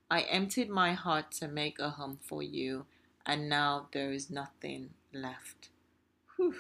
I 0.10 0.21
emptied 0.21 0.69
my 0.69 0.93
heart 0.93 1.32
to 1.34 1.47
make 1.47 1.80
a 1.80 1.91
home 1.91 2.19
for 2.21 2.43
you 2.43 2.86
and 3.25 3.49
now 3.49 3.88
there 3.91 4.12
is 4.12 4.30
nothing 4.30 4.91
left. 5.13 5.69
Whew. 6.36 6.56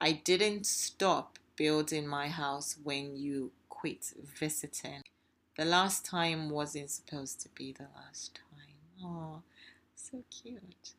I 0.00 0.12
didn't 0.12 0.66
stop 0.66 1.38
building 1.56 2.06
my 2.06 2.28
house 2.28 2.76
when 2.82 3.16
you 3.16 3.52
quit 3.68 4.12
visiting. 4.38 5.02
The 5.56 5.64
last 5.64 6.04
time 6.04 6.50
wasn't 6.50 6.90
supposed 6.90 7.40
to 7.40 7.48
be 7.48 7.72
the 7.72 7.86
last 7.96 8.34
time. 8.34 9.02
Oh, 9.02 9.42
so 9.94 10.22
cute. 10.30 10.92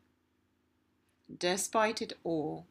Despite 1.36 2.02
it 2.02 2.14
all, 2.24 2.66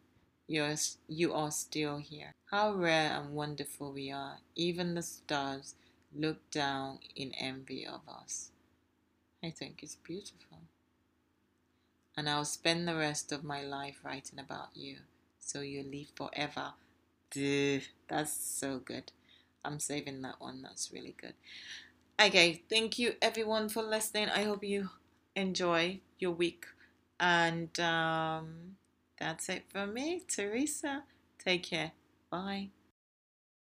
you're, 0.46 0.76
you 1.08 1.34
are 1.34 1.50
still 1.50 1.98
here. 1.98 2.34
How 2.50 2.72
rare 2.72 3.12
and 3.12 3.34
wonderful 3.34 3.92
we 3.92 4.10
are. 4.10 4.38
Even 4.54 4.94
the 4.94 5.02
stars 5.02 5.74
look 6.14 6.50
down 6.50 7.00
in 7.14 7.32
envy 7.34 7.86
of 7.86 8.00
us. 8.08 8.50
I 9.42 9.50
think 9.50 9.82
it's 9.82 9.96
beautiful 9.96 10.60
and 12.16 12.28
I'll 12.28 12.44
spend 12.44 12.88
the 12.88 12.96
rest 12.96 13.30
of 13.30 13.44
my 13.44 13.62
life 13.62 14.00
writing 14.02 14.38
about 14.38 14.68
you 14.74 14.96
so 15.38 15.60
you 15.60 15.82
live 15.82 16.08
forever. 16.14 16.72
Duh, 17.30 17.84
that's 18.08 18.32
so 18.32 18.78
good. 18.78 19.12
I'm 19.64 19.78
saving 19.80 20.22
that 20.22 20.40
one. 20.40 20.62
That's 20.62 20.92
really 20.92 21.14
good. 21.20 21.34
Okay, 22.20 22.62
thank 22.70 22.98
you 22.98 23.14
everyone 23.20 23.68
for 23.68 23.82
listening. 23.82 24.28
I 24.30 24.44
hope 24.44 24.64
you 24.64 24.90
enjoy 25.34 26.00
your 26.18 26.30
week. 26.30 26.66
And 27.18 27.78
um, 27.80 28.76
that's 29.18 29.48
it 29.48 29.64
for 29.70 29.86
me, 29.86 30.22
Teresa. 30.28 31.04
Take 31.38 31.64
care. 31.64 31.92
Bye. 32.30 32.75